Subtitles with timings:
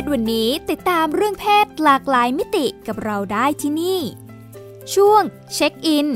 [0.00, 4.00] ศวันนี้ติดตามเรื่องเพศหลากหลายมิติกับเราได้ที่นี่
[4.94, 5.22] ช่วง
[5.54, 6.08] เช็คอิน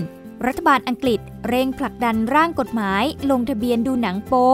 [0.47, 4.51] รัฐบาลอังกฤษเร่งผลักดันร่างกฎหมาย ลงทะเบียนดูหนังโป๊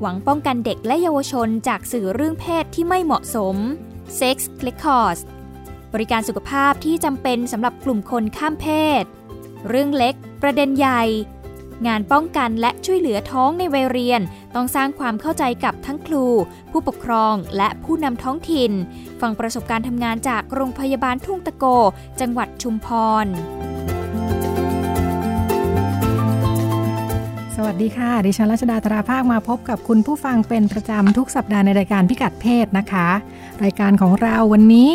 [0.00, 3.56] หวังป้องกันเด็กและเยาวชนจากสื่อเรื่องเพศที่ไม่เหมาะสม
[4.18, 5.18] Sex c l i c k o s
[5.92, 8.66] บริการสุขภาพที่จำเป็นสำหรับกลุ่มคนข้ามเพ
[9.02, 9.04] ศ
[9.68, 11.02] เรื่องเล็ก ประเด็นใหญ่
[11.86, 14.20] งานป้องกันและช่วยเหลือท้องในวัยเรียน
[14.54, 16.26] ต้องสร้างความเข้าใจกับทั้งครู
[16.70, 18.72] ผู้ปกครองและผู้นำท้องถิ่น
[19.20, 21.64] ฟังประสบการณ์ทำงานจากโรงพยาบาลทุ่งตะโก
[22.20, 22.86] จังหวัดชุมพ
[23.24, 23.26] ร
[27.56, 33.08] สวัสดีค่ะ ดิฉันรัชดาธราภาคมาพบกับคุณผู้ฟังเป็นประจำทุกสัปดาห์ในรายการพิกัดเพศนะคะ
[33.64, 34.92] รายการของเราวันนี้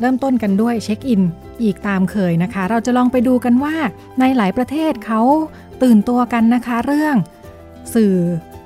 [0.00, 1.22] เริ่มต้นกันด้วยเช็คอิน
[1.62, 3.74] อีกตามเคยนะคะ เราจะลองไปดูกันว่า
[4.20, 5.20] ในหลายประเทศเขา
[5.82, 7.16] ตื่นตัวกันนะคะเรื่อง
[7.94, 8.16] สื่อ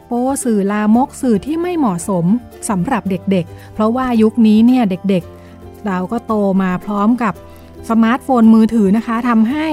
[0.06, 2.24] โป้สื่อลามกสื่อที่ไม่เหมาะสม
[2.68, 7.34] สำหรับเด็กๆ เพราะว่ายุคนี้เนี่ยเด็กๆ เราก็โตมาพร้อมกับ
[7.88, 9.66] สมาร์ทโฟนมือถือนะคะทำให้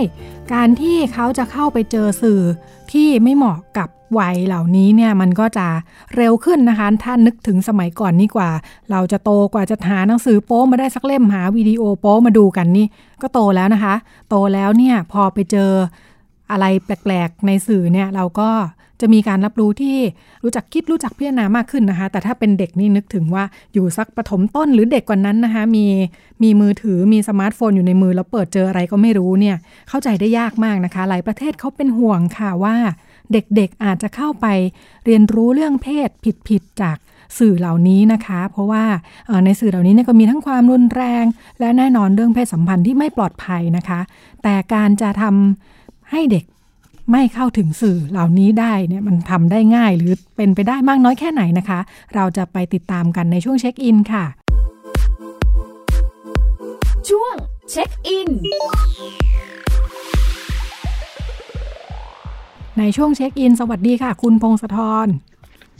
[0.53, 2.41] การที่เขาจะเข้าไปเจอสื่อ
[2.91, 5.67] ที่ไม่เหมาะกับ วัยเหล่านี้เนี่ยมันก็จะ
[6.16, 8.50] เร็วขึ้นนะคะ ถ้านึกถึงสมัยก่อนนี่กว่า
[8.91, 12.88] เราจะโตกว่าจะหาหนังสือโป๊มาได้สักเล่มหาวิดีโอโป๊มาดูกันนี่
[13.22, 13.95] ก็โตแล้วนะคะ
[14.30, 15.72] โตแล้วเนี่ยพอไปเจอ
[16.52, 18.50] อะไรแปลกๆในสื่อเนี่ยเราก็
[19.02, 19.97] จะมีการรับรู้ที่
[20.44, 25.85] รู้จักคิดรู้จักพิจารณามากขึ้นนะคะ แต่ถ้าเป็นเด็กนี่นึกถึงว่าอยู่สักปฐมต้นหรือเด็กกว่านั้นนะคะ มี
[26.44, 29.56] มีมือถือมีสมาร์ทโฟนอยู่ในมือแล้วเปิดเจออะไรก็ไม่รู้เนี่ย
[29.89, 32.75] เข้าใจได้ยากมากนะคะ หลายประเทศเขาเป็นห่วงค่ะว่า
[33.33, 34.47] เด็กๆอาจจะเข้าไป
[35.05, 36.09] เรียนรู้เรื่องเพศ
[36.47, 36.97] ผิดๆจาก
[37.38, 38.83] สื่อเหล่านี้นะคะ เพราะว่า
[39.45, 41.25] ในสื่อเหล่านี้เนี่ยก็มีทั้งความรุนแรง
[41.59, 43.99] และแน่นอนเรื่องเพศสัมพันธ์ที่ไม่ปลอดภัยนะคะ
[44.43, 46.45] แต่การจะทำให้เด็ก
[47.11, 51.79] ไม่เข้าถึงสื่อเหล่านี้ได้เนี่ยมันทำได้ง่ายหรือเป็นไปได้มากน้อยแค่ไหนนะคะ
[52.15, 54.25] เราจะไปติดตามกันในช่วงเช็คอินค่ะ
[57.09, 57.35] ช่วง
[57.71, 58.29] เช็คอิน
[62.79, 65.07] ในช่วงเช็คอิน สวัสดีค่ะ คุณพงศธร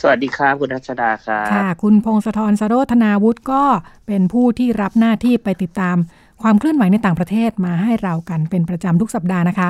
[0.02, 3.64] สวัสดีครับ คุณรัชดาครับค่ะ คุณพงศธรสโรธนาวุฒิก็
[4.08, 5.98] เป็นผู้ที่รับหน้าที่ไปติดตาม
[6.42, 9.70] ความเคลื่อนไหวในต่างประเทศมาให้เรากันเป็นประจำทุกสัปดาห์นะคะ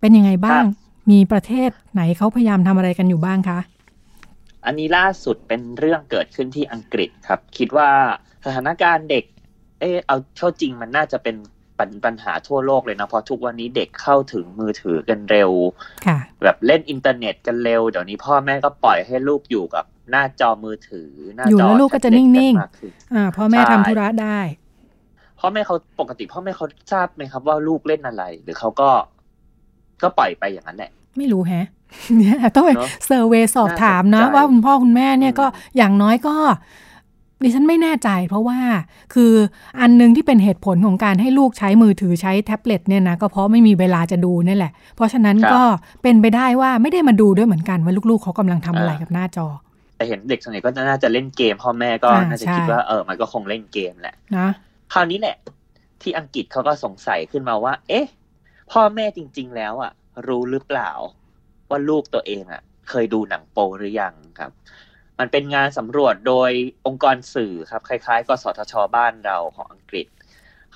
[0.00, 0.62] เป็นยังไงบ้าง
[1.10, 3.58] มีประเทศไหนเขาพยายามทำอะไรกันอยู่บ้างคะ
[4.64, 7.90] อันนี้ล่าสุดเป็นเรื่องเกิดขึ้นที่อังกฤษครับ คิดว่า
[8.44, 9.24] สถานการณ์เด็ก
[9.80, 11.36] เออเอาเข้าจริงมันน่าจะเป็น
[11.82, 15.50] ปัญปัญหาทั่วโลกเลยนะเพราะทุกวันนี้เด็กเข้าถึงมือถือกันเร็ว
[16.06, 24.40] ค่ะแบบเล่นอินเทอร์เน็ตกันเร็ว เดี๋ยวนี้พ่อแม่ก็ปล่อยให้ลูกอยู่กับหน้าจอมือถือ หน้าจออยู่แล้วลูกก็จะนิ่งๆอ่าพ่อแม่ทำธุระได้
[25.40, 28.90] พ่อแม่เขาปกติพ่อแม่เขาทราบไหมครับว่าลูกเล่นอะไร หรือเขาก็
[30.02, 31.66] ก็ปล่อยไปอย่างนั้นแหละ ไม่รู้แฮะ
[32.16, 32.70] เนี่ยต้องไป
[33.06, 36.36] survey สอบถามนะ ว่าคุณพ่อคุณแม่เนี่ยก็อย่างน้อยก็
[37.44, 38.58] ดิฉันไม่แน่ใจ เพราะว่า
[39.14, 39.32] คือ
[39.80, 45.62] อันนึงที่เป็นเหตุผลของการให้ลูกใช้มือถือใช้แท็บเล็ตเนี่ยนะก็เพราะไม่มีเวลาจะดูนี่แหละ เพราะฉะนั้นก็
[46.02, 49.46] เป็นไปได้ว่าไม่ได้มาดูด้วยเหมือนกันว่าลูกๆเขากำลังทำอะไรกับหน้าจอ
[49.96, 54.48] แต่เห็นเด็กส่วนใหญ่ก็น่าจะเล่นเกมพ่อแม่ก็น่าจะคิดว่าเออมันก็คงเล่นเกมแหละนะ
[54.92, 55.36] คราวนี้แหละ
[56.02, 58.06] ที่อังกฤษเขาก็สงสัยขึ้นมาว่า เอ๊ะ
[58.72, 59.92] พ่อแม่จริง ๆ แล้วอะ
[60.28, 60.90] รู้หรือเปล่า
[61.70, 64.50] ว่าลูกตัวเองอะ่ะ เคยดูหนังโปหรือยังครับ
[65.24, 66.50] มันเป็นงานสำรวจโดย
[66.86, 70.06] องค์กรสื่อครับ คล้ายๆกสทช บ้านเราของอังกฤษ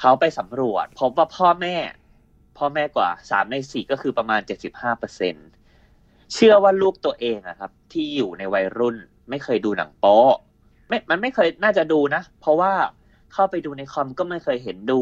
[0.01, 1.77] เขาไปสำรวจ พบว่าพ่อแม่
[2.59, 5.35] พ่อแม่กว่าสามในสี่ก็คือประมาณเจ็ดสิบห้าเปอร์เซ็น
[6.35, 8.97] เชื่อว่าลูกตัวเองอะครับ ที่อยู่ในวัยรุ่น
[9.31, 10.21] ไม่เคยดูหนังโป๊
[10.89, 12.73] ไม่มันไม่เคยน่าจะดูนะ เพราะว่า
[13.33, 15.01] เข้าไปดูในคอมก็ไม่เคยเห็นดู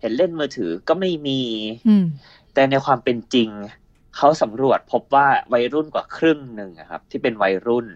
[0.00, 1.42] เห็นเล่นมือถือก็ไม่มี
[2.54, 3.50] แต่ในความเป็นจริง
[4.16, 7.86] เขาสำรวจพบว่าวัยรุ่นกว่าครึ่งหนึ่งครับ ที่เป็นวัยรุ่น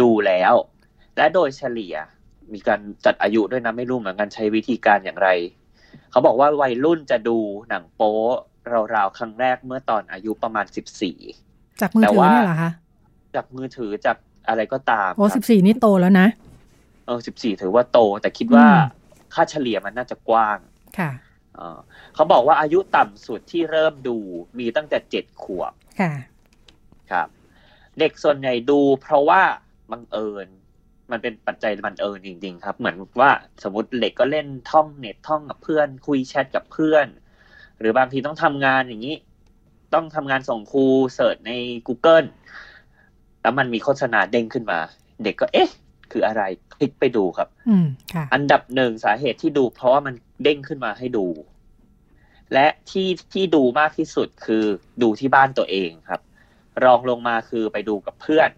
[0.00, 0.54] ดูแล้ว
[1.16, 1.94] และโดยเฉลี่ย
[2.52, 5.28] มีการจัดอายุด้วยนะไม่รู้เหมือนกันใช้วิธีการอย่างไร
[6.10, 8.16] เขาบอกว่าวัยรุ่นจะดูหนังโป๊
[8.94, 11.18] ราวๆครั้งแรกเมื่อตอนอายุประมาณสิบสี่
[11.80, 12.70] จากมือถือเนี่ยเหรอคะ
[13.34, 14.16] จากมือถือจาก
[14.48, 16.26] อะไรก็ตามโอ้สิบสี่นี่โตแล้วนะ
[17.06, 18.66] เออสิบสี่ถือว่าโต แต่คิดว่า
[19.34, 20.58] ค่าเฉลี่ยมันน่าจะกว้าง
[20.98, 21.10] ค่ะ
[22.14, 24.16] เขาบอกว่าอายุต่ำสุดที่เริ่มดู
[24.58, 26.12] มีตั้งแต่เจ็ดขวบค่ะ
[27.10, 27.28] ครับ
[27.98, 29.42] เด็กส่วนใหญ่ดูเพราะว่า
[29.90, 30.48] บังเอิญ
[31.10, 33.30] มันเป็นปัจจัยบังเอิญจริง ๆ ครับ เหมือนว่า
[33.62, 37.06] สมมติเด็กก็เล่นท่องเน็ตท่องกับเพื่อน คุยแชทกับเพื่อน
[37.78, 39.16] หรือบางทีต้องทำงานอย่างนี้
[39.94, 40.84] ต้องทำงานส่งครู
[41.14, 41.52] เสิร์ชใน
[41.86, 42.28] Google
[43.42, 44.78] แล้วมันมีโฆษณาเด้งขึ้นมา
[45.24, 45.70] เด็กก็เอ๊ะ
[46.12, 46.42] คืออะไร
[46.74, 51.26] คลิกไปดูครับ อืมค่ะ อันดับหนึ่งสาเหตุที่ดู เพราะว่ามันเด้งขึ้นมาให้ดู
[52.52, 54.64] และที่ที่ดูมากที่สุดคือ
[55.02, 56.20] ดูที่บ้านตัวเองครับ
[56.84, 58.50] รองลงมาคือไปดูกับเพื่อน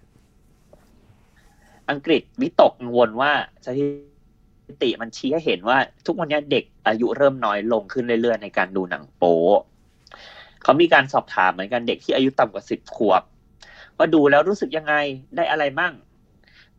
[1.90, 3.32] อังกฤษวิตกกังวลว่า
[3.64, 3.84] สถิ
[4.82, 9.38] ติมันชี้ให้เห็นว่า ทุกวันนี้เด็กอายุเริ่มน้อยลงขึ้นเรื่อยๆในการดูหนังโป๊
[10.62, 13.22] เขามีการสอบถามเหมือนกันเด็กที่อายุต่ำกว่าสิบขวบ
[13.96, 14.94] ว่าดูแล้วรู้สึกยังไง
[15.36, 15.94] ได้อะไรมั่ง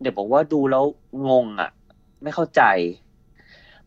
[0.01, 0.83] เด็กบอกว่าดูแล้ว
[1.29, 1.71] งงอะ
[2.23, 2.61] ไม่เข้าใจ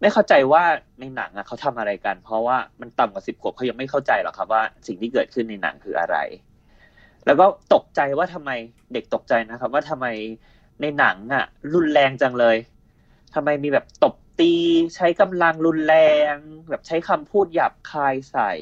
[0.00, 0.62] ไม่เข้าใจว่า
[1.00, 6.16] ในหนังอะเขาทำอะไรกัน เพราะว่ามันต่ำกว่าสิบขวบเขายังไม่เข้าใจหรอกครับว่าสิ่งที่เกิดขึ้นในหนังคืออะไร
[7.26, 8.50] แล้วก็ตกใจว่าทำไม
[8.92, 10.06] เด็กตกใจนะครับ ว่าทำไม
[10.80, 11.44] ในหนังอะ
[11.74, 12.56] รุนแรงจังเลย
[13.34, 14.52] ทำไมมีแบบตบตี
[14.94, 15.96] ใช้กำลังรุนแร
[16.32, 16.34] ง
[16.68, 18.52] แบบใช้คำพูดหยาบคายใส่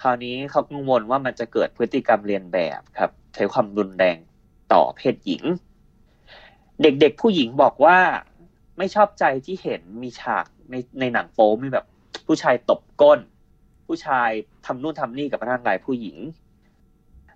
[0.00, 4.16] คราวนี้เขากังวลว่ามันจะเกิดพฤติกรรมเรียนแบบครับ ใช้ความรุนแรง
[4.72, 5.42] ต่อเพศหญิง
[6.82, 7.98] เด็กๆผู้หญิงบอกว่า
[8.78, 11.86] ไม่ชอบใจที่เห็นมีฉากในในหนังโป๊มีแบบ
[12.26, 13.20] ผู้ชายตบก้น
[13.86, 14.30] ผู้ชาย
[14.66, 16.16] ทำนู่นทำนี่กับร่างกายผู้หญิง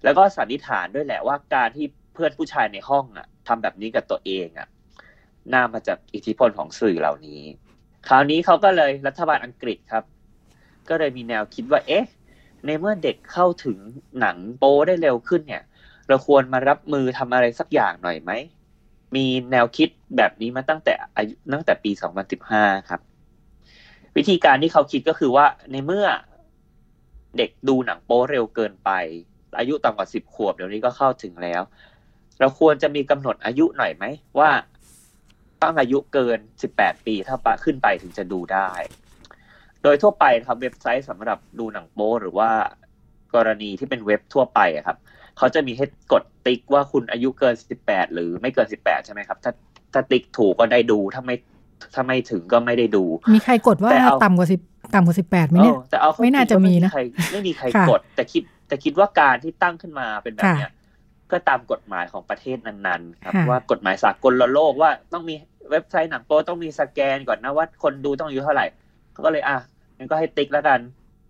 [0.04, 4.68] แล้วก็สันนิษฐานด้วยแหละว่าการที่เพื่อนผู้ชายในห้องอะ ทำแบบนี้กับตัวเองอะ
[5.52, 7.42] น่ามาจากอิทธิพลของสื่อเหล่านี้
[8.08, 10.04] คราวนี้เขาก็เลยรัฐบาลอังกฤษครับ
[10.88, 12.06] ก็เลยมีแนวคิดว่า เอ๊ะ
[12.66, 13.78] ในเมื่อเด็กเข้าถึง
[14.20, 15.62] หนังโป๊ได้เร็วขึ้นเนี่ย
[16.08, 18.32] เราควรมารับมือทำอะไรสักอย่างหน่อยไหม
[19.16, 21.90] มีแนวคิดแบบนี้มาตั้งแต่อายุตั้งแต่ปี
[22.40, 23.00] 2015 ครับ
[24.16, 26.06] วิธีการที่เขาคิดก็คือว่าในเมื่อ
[27.38, 28.90] เด็กดูหนังโป๊เร็วเกินไป
[29.58, 31.62] อายุต่ำกว่า 10 ขวบเดี๋ยวนี้ก็เข้าถึงแล้ว
[32.40, 34.04] เราควรจะมีกำหนดอายุหน่อยไหม
[34.38, 34.50] ว่า
[35.62, 36.38] ต้องอายุเกิน
[36.72, 38.70] 18 ปีถ้าปะขึ้นไปถึงจะดูได้
[39.82, 42.50] โดยทั่วไปครับเว็บไซต์สำหรับดูหนังโป๊หรือว่า
[43.34, 44.96] กรณีที่เป็นเว็บทั่วไปอะครับ
[45.38, 47.54] เขาจะมีให้กดติ๊กว่าคุณอายุเกิน
[47.84, 49.52] 18 หรือไม่เกิน 18 ใช่ไหมครับ ถ้า
[49.92, 51.36] ถ้าติ๊กถูกก็ได้ดูถ้าไม่
[51.94, 53.04] ถ้าไม่ถึงก็ไม่ได้ดู
[53.34, 54.60] มีใครกดว่าแต่เอาต่ำกว่าสิบ
[54.94, 60.72] ต่ำกว่าสิบแปดไหมเนี่ยออแต่เอาเข้ไม่น่าจะมีนะจริงก็ไใครไม่มีใครค่ะกด แต่คิดแต่คิดว่าการที่ตั้งขึ้นมาเป็นแบบค่ะเนี้ย
[61.32, 65.34] ก็ตามกฎหมายของประเทศนั้นๆครับค่ะว่ากฎหมายสากลโลกว่าต้องมี
[65.70, 68.66] เว็บไซต์หนังโป๊ต้องมีสแกนก่อนนะว่าคนดูต้องอายุเท่าไหร่
[69.12, 69.56] เขาก็เลยอะ
[69.96, 70.80] งั้นก็ให้ติ๊กแล้วกัน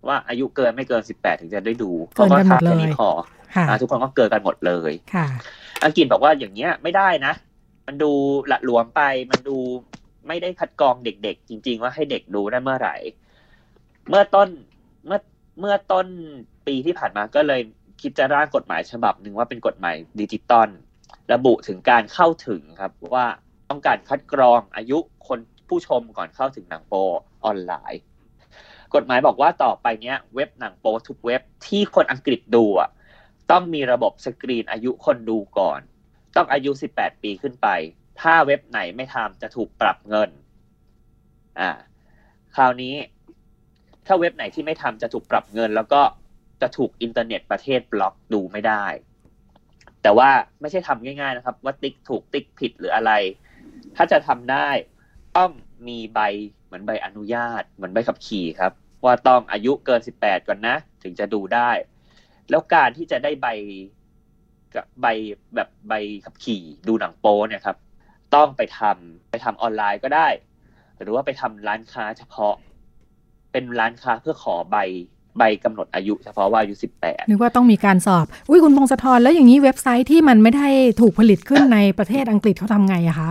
[0.09, 3.09] ว่าอายุเกินไม่เกิน18ถึงจะได้ดูเกินกันหมดเลยพราะว่าค่าแค่นี้พอ
[3.55, 5.27] ค่ะอะทุกคนก็เกินกันหมดเลยค่ะ
[5.85, 7.33] อังกฤษบอกว่าอย่างเงี้ยไม่ได้นะ
[7.87, 8.13] มันดู
[8.49, 9.59] หละหลวมไปมันดู
[10.29, 12.97] ไม่ได้คัดกรองเด็กๆ จริง ๆ ว่าให้เด็กดูได้เมื่อไหร่
[14.09, 14.49] เมื่อต้น
[15.07, 15.21] เมื่อ
[15.61, 16.07] เมื่อต้น
[16.67, 17.61] ปีที่ผ่านมาก็เลย
[18.01, 20.69] คิดจะร่างกฎหมายฉบับหนึ่งว่าเป็นกฎหมายดิจิตอล
[21.33, 23.27] ระบุถึงการเข้าถึงครับว่า
[23.71, 24.99] ต้องการคัดกรองอายุ
[25.29, 25.39] คน
[25.69, 26.95] ผู้ชมก่อนเข้าถึงหนังโป
[27.45, 28.03] ออนไลน์
[28.95, 32.91] กฎหมายบอกว่าต่อไปเนี้ยเว็บหนังโป๊ทุกเว็บที่คนอังกฤษดูอะ
[33.51, 35.81] ต้องมีระบบสกรีนอายุคนดูก่อน
[36.37, 37.69] ต้องอายุ 18 ปีขึ้นไป
[38.21, 40.31] ถ้าเว็บไหนไม่ทำจะถูกปรับเงิน
[41.61, 41.71] อ่า
[42.55, 42.95] คราวนี้
[44.07, 46.01] ถ้าเว็บไหนที่ไม่ทำจะถูกปรับเงิน แล้วก็
[46.61, 48.85] จะถูกอินเทอร์เน็ตประเทศบล็อกดูไม่ได้
[50.03, 50.31] แต่ว่า
[50.61, 53.13] ไม่ใช่ทำง่ายๆนะครับ ว่าติ๊กถูกติ๊กผิดหรืออะไร
[53.97, 54.69] ถ้าจะทำได้
[55.37, 55.51] ต้อง
[55.89, 56.21] มีใบ
[56.65, 58.73] เหมือนใบอนุญาต เหมือนใบขับขี่ครับ
[59.05, 61.71] ว่าต้องอายุเกิน 18 ก่อนนะ ถึงจะดูได้
[62.51, 63.49] แล้วการที่จะได้ใบ
[64.75, 65.07] กับใบ
[65.55, 67.77] แบบใบขับขี่ดูหนังโป๊เนี่ยครับ
[68.35, 70.29] ต้องไปทำไปทำออนไลน์ก็ได้
[71.01, 72.55] หรือว่าไปทำร้านค้าเฉพาะ
[73.53, 74.77] เป็นร้านค้าเพื่อขอใบ
[75.39, 80.67] ใบกำหนดอายุเฉพาะว่าอายุสิบแปดนึกว่าต้องมีการสอบ อุ้ยคุณพงศธรแล้วอย่างนี้เว็บไซต์ที่มันไม่ได้
[81.01, 83.31] ถูกผลิตขึ้นในประเทศอังกฤษเขาทำไงอะคะ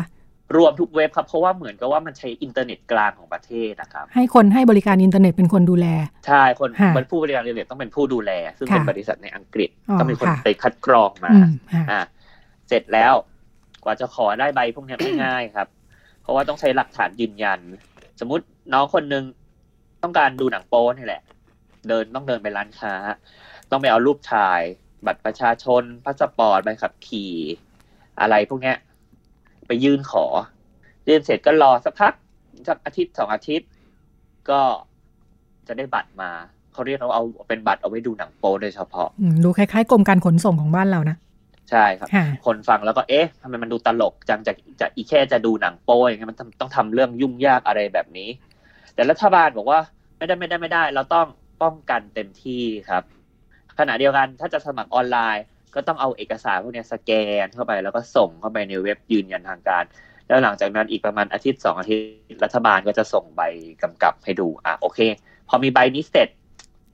[0.57, 5.87] รวมทุกเว็บครับเพราะว่าเหมือนกับว่ามันใช้อินเทอร์เน็ตกลางของประเทศนะครับให้คนให้บริการอินเทอร์เน็ตเป็นคนดูแล
[6.27, 12.01] ใช่คนค่ะบริผู้บริการอินเทอร์เน็ตต้องเป็นผู้ดูแล ซึ่งค่ะเป็นบริษัทในอังกฤษอ๋อต้องเป็นคนค่ะไปคัดกรองมาอืมค่ะอ่า
[12.69, 13.13] เสร็จแล้ว
[13.83, 15.67] กว่าจะขอได้ใบพวกเนี้ยไม่ง่ายครับ
[16.21, 17.59] เพราะว่าต้องใช้หลักฐานยืนยัน
[18.19, 18.43] สมมติ
[18.73, 19.23] น้องคนหนึ่ง
[20.03, 21.21] ต้องการดูหนังโป๊นี่แหละ
[21.89, 22.93] เดินต้องเดินไปร้านค้า
[23.71, 24.61] ต้องไปเอารูปถ่าย
[25.05, 27.33] บัตรประชาชนพาสปอร์ตใบขับขี่
[28.21, 28.77] อะไรพวกเนี้ย
[29.67, 30.25] ไปยื่นขอ
[31.07, 32.13] ยื่นเสร็จก็รอสักพัก
[32.67, 33.69] สักอาทิตย์สองอาทิตย์
[34.49, 34.61] ก็
[35.67, 36.31] จะได้บัตรมา
[36.73, 41.17] เขาเรียกเราเอาเป็นบัตรเอาไว้ดูหนังโป๊โดยเฉพาะอืมดูคล้ายๆกรมการขนส่งของบ้านเรานะ
[41.71, 48.29] ใช่ครับค่ะคนฟังแล้วก็เอ๊ะทำไมมันดูตลกจังจะจะอีแค่จะดูหนังโป๊อย่างเงี้ยมันต้องต้องทำเรื่องยุ่งยากอะไรแบบนี้
[48.95, 49.79] แต่รัฐบาลบอกว่า
[50.17, 51.27] ไม่ได้ไม่ได้ไม่ได้ เราต้อง
[51.61, 53.03] ป้องกันเต็มที่ครับ
[53.79, 55.45] ขณะเดียวกันถ้าจะสมัครออนไลน์
[55.75, 57.11] ก็ต้องเอาเอกสารพวกนี้สแก
[57.43, 59.83] นเข้าไปแล้วก็ส่งเข้าไปในเว็บยืนยันทางการ
[60.27, 61.99] แล้วหลังจากนั้นอีกประมาณอาทิตย์สองอาทิต
[62.35, 63.41] ย์รัฐบาลก็จะส่งใบ
[63.83, 64.99] กำกับให้ดูอะโอเค
[65.49, 66.29] พอมีใบนี้เสร็จ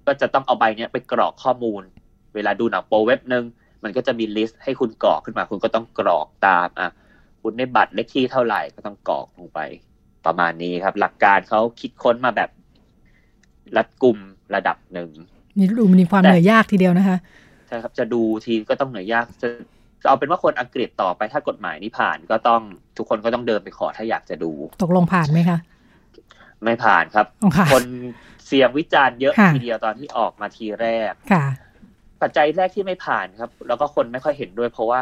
[0.08, 1.84] ก็จะต้องเอาใบนี้ไปกรอกข้อมูล
[2.36, 3.44] เวลาดูหนังโปเว็บหนึ่ง
[3.84, 6.90] มันก็จะมีลิสต์ให้คุณกรอกขึ้นมาคุณก็ต้องกรอกตามอะ
[7.42, 9.60] คุณได้บัตรเลขที่เท่าไหร่ก็ต้องกรอกลงไป
[10.26, 12.50] ประมาณนี้ครับ หลักการเขาคิดค้นมาแบบ
[13.78, 14.18] รัดกลุ่ม
[14.56, 15.10] ระดับหนึ่ง
[15.58, 17.18] นี่ดูมีความเหนื่อยยากทีเดียวนะคะ
[17.68, 19.48] ใช่ครับจะดูทีก็ต้องเหนื่อยยากจะ
[20.02, 22.62] จะเอาเป็นว่าคนอังกฤษต่อไปถ้ากฎหมายนี้ผ่านก็ต้อง
[22.98, 25.58] ทุกคนก็ต้องเดินไปขอถ้าอยากจะดู ตกลงผ่านไหมคะ
[26.64, 27.86] ไม่ผ่านครับอ๋อค่ะคน
[28.48, 31.46] เสียงวิจารณ์เยอะค่ะทีเดียวตอนที่ออกมาทีแรกค่ะ
[32.22, 35.02] ปัจจัยแรกที่ไม่ผ่านครับ แล้วก็คนไม่ค่อยเห็นด้วยเพราะว่า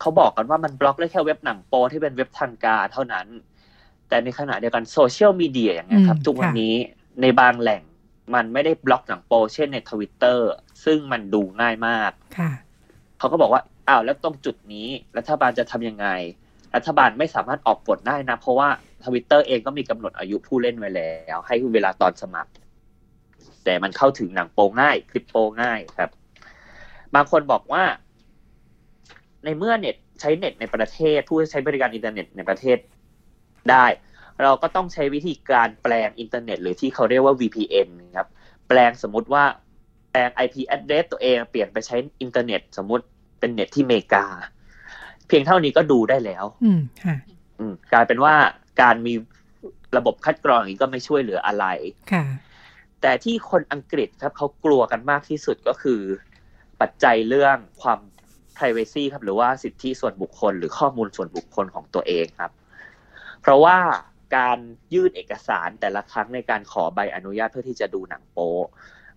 [0.00, 3.26] เขาบอกกันว่ามันบล็อกได้แค่เว็บหนังโป๊ที่เป็นเว็บทางการเท่านั้น
[4.08, 6.74] แต่ในขณะเดียวกันโซเชียลมีเดียอย่างเงี้ยครับอืมทุกวันค่ะนี้
[7.22, 7.82] ในบางแหล่ง
[8.34, 10.50] มันไม่ได้บล็อกหนังโป๊เช่นในทวิตเตอร์
[10.84, 12.50] ซึ่งมันดูง่ายมากค่ะ
[13.18, 14.88] เขาก็บอกว่าอ้าวแล้วตรงจุดนี้
[15.18, 16.06] รัฐบาลจะทำยังไง
[16.76, 18.68] รัฐบาลไม่สามารถออกกฎได้นะ เพราะว่า
[19.04, 22.50] ทวิตเตอร์เองก็มีกำหนดอายุผู้เล่นไว้แล้วให้เวลาตอนสมัคร
[23.64, 26.10] แต่มันเข้าถึงหนังโป๊ง่าย คลิปโป๊ง่ายครับ
[27.14, 27.84] บางคนบอกว่า
[29.44, 32.78] ในเมื่อเน็ตใช้เน็ตในประเทศ ผู้ใช้บริการอินเทอร์เน็ตในประเทศ
[33.70, 33.86] ได้
[34.42, 38.28] เราก็ต้องใช้วิธีการแปลงอินเทอร์เน็ต หรือที่เขาเรียกว่า VPN ครับ
[38.68, 39.44] แปลงสมมุติว่า
[40.10, 43.04] แปลง IP address ตัวเองเปลี่ยนไปใช้อินเทอร์เน็ต สมมุติ
[43.40, 44.24] เป็นเน็ตที่อเมริกา
[45.28, 47.16] เพียงเท่านี้ก็ดูได้แล้ว อืมค่ะ
[47.58, 48.34] อืมกลายเป็นว่า
[48.82, 49.14] การมี
[49.96, 51.66] ระบบคัดกรองอย่างนี้ก็ไม่ช่วยเหลืออะไร
[52.12, 52.24] ค่ะ
[53.00, 56.00] แต่ที่คนอังกฤษครับเขากลัวกันมากที่สุดก็คือ
[56.80, 57.98] ปัจจัยเรื่องความ
[58.56, 62.52] privacy ครับหรือว่าสิทธิส่วนบุคคล หรือข้อมูลส่วนบุคคลของตัวเองครับ
[63.42, 63.78] เพราะว่า
[64.36, 64.58] การ
[64.94, 68.50] ยื่นเอกสารแต่ละครั้งในการขอใบอนุญาตเพื่อที่จะดูหนังโป๊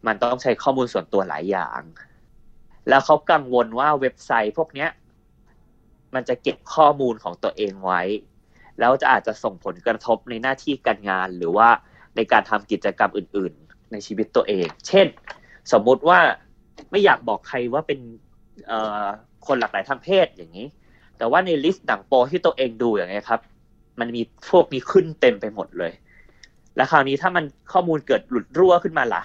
[0.08, 1.82] มันต้องใช้ข้อมูลส่วนตัวหลายอย่าง
[2.90, 4.90] แล้วเขากังวลว่าเว็บไซต์พวกเนี้ย
[6.16, 8.02] มันจะเก็บข้อมูลของตัวเองไว้
[8.80, 11.70] แล้วจะอาจจะส่งผลกระทบในหน้าที่การงานหรือว่า
[12.16, 15.08] ในการทำกิจกรรมอื่น ๆ ในชีวิตตัวเอง เช่น
[15.72, 16.20] สมมติว่า
[16.92, 18.00] ไม่อยากบอกใครว่าเป็น
[19.48, 20.68] คนหลากหลายทางเพศอย่างนี้
[21.18, 23.42] แต่ว่าในลิสต์หนังโปที่ตัวเองดูอย่างเงี้ยครับ
[24.00, 25.94] มันมีพวกนี้ขึ้นเต็มไปหมดเลย
[26.76, 29.24] แล้วคราวนี้ถ้ามันข้อมูลเกิดหลุดรั่วขึ้นมาล่ะ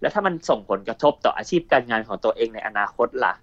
[0.00, 3.34] แล้วถ้ามันส่งผลกระทบต่ออาชีพการงานของตัวเองในอนาคตล่ะ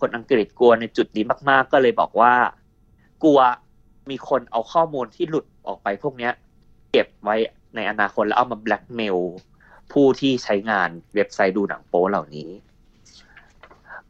[0.00, 2.34] คนอังกฤษกลัวในจุดนี้มาก ๆ ก็เลยบอกว่า
[3.22, 3.40] กลัว
[4.10, 6.32] มีคนเอาข้อมูลที่หลุดออกไปพวกเนี้ย
[6.92, 7.36] เก็บไว้
[7.76, 9.18] ในอนาคตแล้วเอามาแบล็กเมล
[9.92, 12.50] ผู้ที่ใช้งานเว็บไซต์ดูหนังโป๊เหล่านี้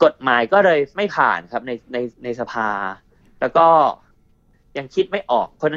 [0.02, 2.68] กฎหมายก็เลยไม่ผ่านครับในในในสภา
[3.40, 3.66] แล้วก็
[4.79, 5.71] ยังคิดไม่ออกคน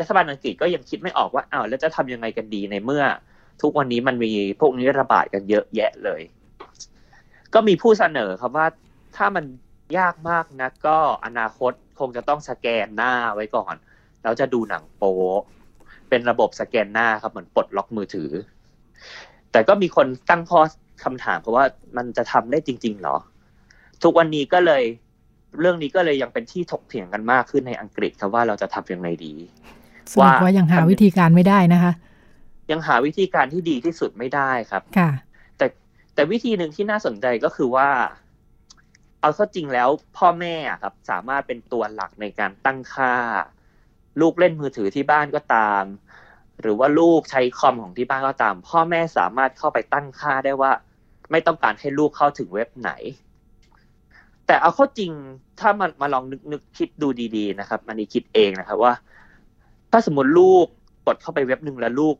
[0.00, 3.04] รัฐบาลอังกฤษก็ยังคิดไม่ออกว่าอ้าวแล้วจะทำยังไงกันดีในเมื่อ
[3.62, 4.30] ทุกวันนี้มันมี
[4.60, 6.20] พวกนี้ระบาดกันเยอะแยะเลย
[7.54, 8.66] ก็มีผู้เสนอครับว่า
[9.16, 9.44] ถ้ามัน
[9.98, 13.74] ยากมากนะก็อนาคตคงจะต้องสแกนหน้าไว้ก่อน
[14.22, 15.14] แล้วจะดูหนังโป๊
[16.08, 18.30] เป็นระบบสแกนหน้าครับเหมือนปลดล็อกมือถือ
[19.52, 20.60] แต่ก็มีคนตั้งข้อ
[21.04, 21.64] คำถามเพราะว่า
[21.96, 23.16] มันจะทำได้จริง ๆ หรอ
[24.02, 24.82] ทุกวันนี้ก็เลย
[25.58, 29.34] เรื่องนี้ก็เลยยังเป็นที่ถกเถียงกันมากขึ้นในอังกฤษครับว่าเราจะทำยังไงดี
[30.10, 31.92] สรุปว่ายังหาวิธีการไม่ได้นะคะ
[32.70, 35.10] ยังหาวิธีการที่ดีที่สุดไม่ได้ครับค่ะ
[35.58, 35.66] แต่
[36.14, 37.88] แต่วิธีหนึ่งที่น่าสนใจก็คือว่า
[39.20, 43.14] เอาเข้าจริงแล้วพ่อแม่อะครับ สามารถเป็นตัวหลักในการตั้งค่า
[44.20, 45.84] ลูกเล่นมือถือที่บ้านก็ตาม
[46.60, 50.72] หรือว่าลูกใช้คอมของที่บ้านก็ตาม พ่อแม่สามารถเข้าไปตั้งค่าได้ว่า
[51.30, 52.90] ไม่ต้องการให้ลูกเข้าถึงเว็บไหน
[54.50, 55.12] แต่เอาเข้าจริง
[55.60, 58.92] ถ้ามันมาลองนึกนึกคิดดูดีๆนะครับอันนี้คิดเองนะครับว่า
[59.92, 60.66] ถ้าสมมติลูก
[61.06, 62.16] กดเข้าไปเว็บหนึ่งแล้วลูก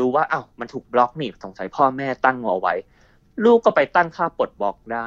[0.00, 2.74] รู้ว่าอ้าวมันถูกบล็อกนี่สงสัยพ่อแม่ตั้งเอาไว้
[3.44, 4.98] ลูกก็ไปตั้งค่าปลดบล็อกได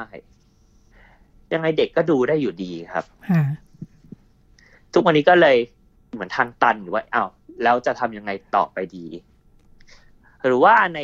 [1.52, 3.42] ยังไงเด็กก็ดูได้อยู่ดีครับค่ะ
[4.92, 5.56] ทุกวันนี้ก็เลย
[6.12, 7.28] เหมือนทางตันอยู่ว่าอ้าว
[7.62, 9.06] แล้วจะทำยังไงต่อไปดี
[10.46, 11.00] หรือว่าใน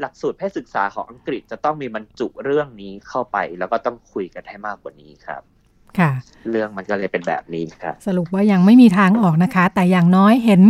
[0.00, 5.42] หลักสูตรเพศศึกษาของอังกฤษจะต้องมีบรรจุเรื่องนี้เข้าไป แล้วก็ต้องคุยกันให้มากกว่านี้ครับ
[6.00, 6.12] ค่ะ
[6.50, 10.62] เรื่องมันก็เลยเป็นแบบนี้ครับ สรุปว่ายังไม่มีทางออกนะคะ แต่อย่างน้อยเห็น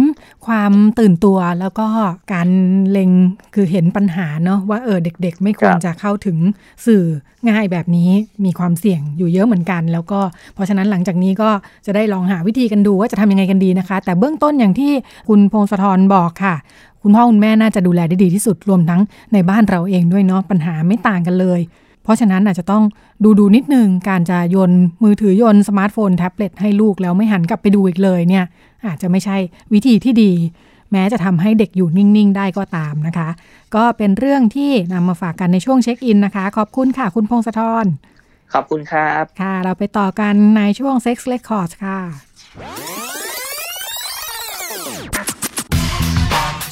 [0.47, 1.87] ความตื่นตัวแล้วก็
[2.33, 2.49] การ
[2.91, 3.11] เล็ง
[3.55, 6.39] คือเห็นปัญหาเนาะว่าเออเด็ก ๆ ไม่ควรครับจะเข้าถึง
[6.87, 7.05] สื่อ
[7.49, 8.11] ง่ายแบบนี้
[8.45, 10.21] มีความเสี่ยงอยู่เยอะเหมือนกัน แล้วก็
[10.55, 11.51] เพราะฉะนั้นหลังจากนี้ก็
[11.87, 14.93] จะได้ลองหาวิธีกันดูว่าจะทำยังไงกันดีนะคะ แต่เบื้องต้นอย่างที่
[15.29, 16.55] คุณพงศธรบอกค่ะ
[17.03, 19.01] คุณพ่อคุณแม่น่าจะดูแลได้ดีที่สุดรวมทั้ง
[19.33, 21.61] ในบ้านเราเองด้วยเนาะปัญหาไม่ต่างกันเลย
[22.03, 22.83] เพราะฉะนั้นอาจจะต้อง
[23.25, 28.45] ดูดูนิดนึง การจะโยนมือถือโยนสมาร์ทโฟนแท็บเล็ตให้ลูกแล้วไม่หันกลับไปดูอีกเลยเนี่ย
[28.87, 29.37] อาจจะไม่ใช่
[29.73, 30.33] วิธีที่ดี
[30.93, 33.29] แม้จะทำให้เด็กอยู่นิ่ง ๆ ได้ก็ตามนะคะ
[33.75, 37.87] ก็เป็นเรื่องที่นำมาฝากกันในช่วงเช็คอินนะคะ ขอบคุณค่ะ คุณพงศธร
[38.53, 41.99] ขอบคุณครับค่ะ เราไปต่อกันในช่วง Sex Records ค่ะ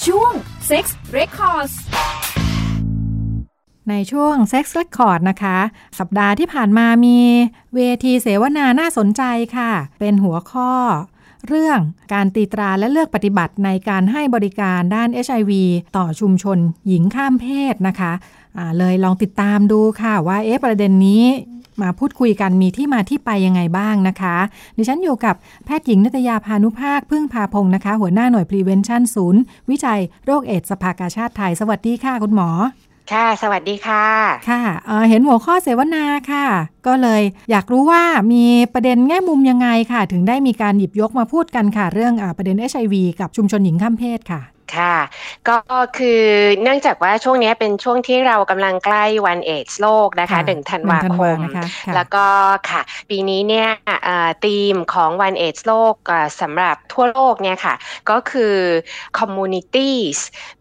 [0.06, 0.32] ช่วง
[0.70, 0.84] Sex
[1.18, 1.74] Records
[3.90, 5.58] ในช่วง Sex Record นะคะ
[5.98, 7.18] สัปดาห์ที่ผ่านมามี
[7.74, 9.22] เวทีเสวนาน่าสนใจ
[9.56, 10.72] ค่ะ เป็นหัวข้อ
[11.48, 11.78] เรื่อง
[12.12, 15.52] การตีตราและเลือกปฏิบัติในการให้บริการด้าน HIV
[15.96, 21.24] ต่อชุมชนหญิงข้ามเพศนะคะะเลยลองติดตามดูค่ะว่าเอ๊ะประเด็นนี้
[21.82, 24.36] มาพูดคุยกันมีที่มาที่ไปยังไงบ้างนะคะ
[24.76, 32.50] ดิฉันอยู่กับแพทย์หญิงนัตยาพานุภาค พึ่งพาพงศ์นะคะ หัวหน้าหน่วย Prevention ศูนย์ วิจัยโรคเอดส์สภากาชาติไทย สวัสดีค่ะคุณหมอ
[33.12, 34.06] ค่ะ สวัสดีค่ะ
[34.50, 36.46] ค่ะเเห็นหัวข้อเสวนาค่ะ
[36.86, 38.02] ก็เลยอยากรู้ว่า
[38.32, 44.40] มีประเด็นแง่มุมยังไงค่ะ ถึงได้มีการหยิบยกมาพูดกันค่ะ เรื่องอประเด็น HIV กับชุมชนหญิงข้ามเพศค่ะ
[44.76, 44.96] ค่ะ
[45.48, 45.58] ก็
[45.98, 46.22] คือ
[46.62, 51.38] เนื่องจากว่าช่วงนี้เป็นช่วงที่เรากำลังใกล้วันเอชโลกนะคะหนึ่งธันวาคม
[51.94, 52.26] แล้วก็
[52.70, 53.68] ค่ะ ปีนี้เนี่ย
[54.44, 55.94] ธีมของวันเอชโลก
[56.40, 57.74] สำหรับทั่วโลกเนี่ยค่ะ
[58.10, 58.54] ก็คือ
[59.18, 60.18] communities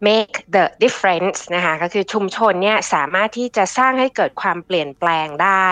[0.08, 5.68] make the difference นะคะก็คือชุมชนเนี่ยสามารถที่จะสร้างให้เกิดความเปลี่ยนแปลงได้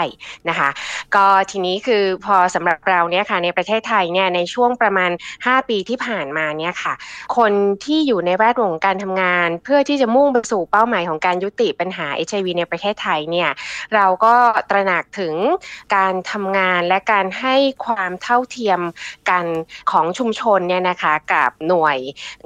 [0.49, 0.69] นะคะ
[1.15, 6.95] ก็ทีนี้คือพอสำหรับเราเนี่ยค่ะในประเทศไทยเนี่ยในช่วงประมาณ 5 ปีที่ผ่านมาเนี่ยค่ะ
[7.37, 7.53] คน
[7.85, 13.51] ที่อยู่ในแวดวงการทำงาน เพื่อที่จะมุ่งไปสู่เป้าหมายของการยุติปัญหา HIV ในประเทศไทยเนี่ย
[13.95, 14.35] เราก็
[14.71, 15.35] ตระหนักถึง
[15.97, 17.57] การทำงานและการให้
[17.87, 18.81] ความเท่าเทียม
[19.31, 19.45] กัน
[19.91, 21.99] ของชุมชนเนี่ยนะคะกับหน่วย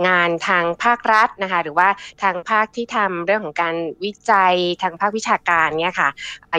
[0.06, 1.88] งานทางภาครัฐนะคะหรือว่า
[2.22, 3.74] ทางภาคที่ทำเรื่องของการ
[4.04, 6.08] วิจัยทางภาควิชาการเนี่ยค่ะ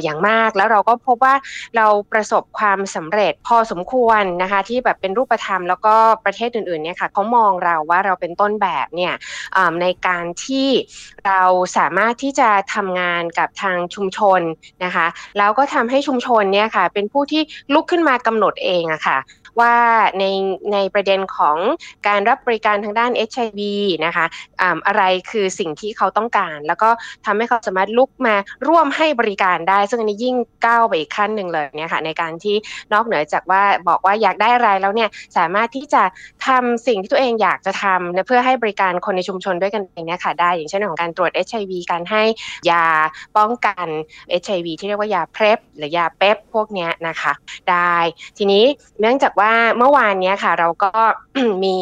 [0.03, 1.35] อย่างมากแล้วเราก็พบว่า
[1.75, 9.12] เราประสบความสำเร็จพอสมควรนะคะที่แบบเป็นรูปธรรมแล้วก็ประเทศอื่นๆเนี่ยค่ะเขามองเราว่าเราเป็นต้นแบบเนี่ย
[9.82, 10.70] ในการที่
[11.27, 11.41] เรา
[11.77, 14.41] สามารถที่จะทำงานกับทางชุมชน
[14.84, 17.41] นะคะ แล้วก็ทำให้ชุมชนเนี่ยค่ะเป็นผู้ที่
[17.74, 19.17] ลุกขึ้นมากำหนดเองอะค่ะ
[19.60, 19.75] ว่า
[20.19, 20.24] ใน
[20.74, 21.57] ในประเด็นของ
[22.07, 23.60] การรับบริการทางด้าน HIV
[24.06, 24.25] นะคะ
[24.88, 26.89] อะไรคือสิ่งที่เขาต้องการ แล้วก็
[27.25, 28.36] ทำให้เขาสามารถลุกมา
[28.67, 32.56] ร่วมให้บริการได้ ซึ่งอันนี้ยิ่งก้าวไปอีกขั้นหนึ่งเลยเนี่ยค่ะในการที่
[32.93, 36.04] นอกเหนือจากว่าบอกว่าอยากได้อะไรแล้วเนี่ยสามารถที่จะ
[36.47, 42.23] ทำสิ่งที่ตัวเองอยากจะทำเพื่อให้บริการคนในชุมชนด้วยกันเองเนี่ยค่ะได้ อย่างเช่นของการตรวจ HIV การให้
[42.69, 42.86] ยา
[43.38, 43.88] ป้องกัน
[44.43, 47.34] HIV ที่เรียกว่ายา PrEP หรือยา PEP พวกนี้นะคะ
[47.69, 47.95] ได้
[48.38, 48.63] ทีนี้
[49.01, 50.91] เนื่องจากว่าว่าเมื่อวานนี้ค่ะ เราก็
[51.63, 51.75] มี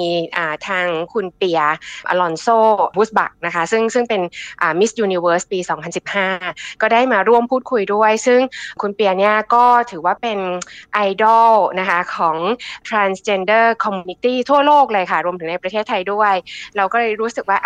[0.68, 1.62] ทางคุณเปีย
[2.10, 2.48] อลอนโซ
[2.96, 4.22] เวิร์ตซบัคนะคะ ซึ่งซึ่งเป็น
[4.80, 5.60] Miss Universe ปี
[6.20, 8.40] 2015 ก็ได้มาร่วมพูดคุยด้วย ซึ่ง
[8.82, 10.40] คุณเปียเนี่ยก็ถือว่าเป็น
[10.94, 12.38] ไอดอลนะคะของ
[12.88, 16.34] transgender community ทั่วโลกเลยค่ะ รวมถึงในประเทศไทยด้วย
[16.78, 17.58] เราก็เลยรู้สึกว่า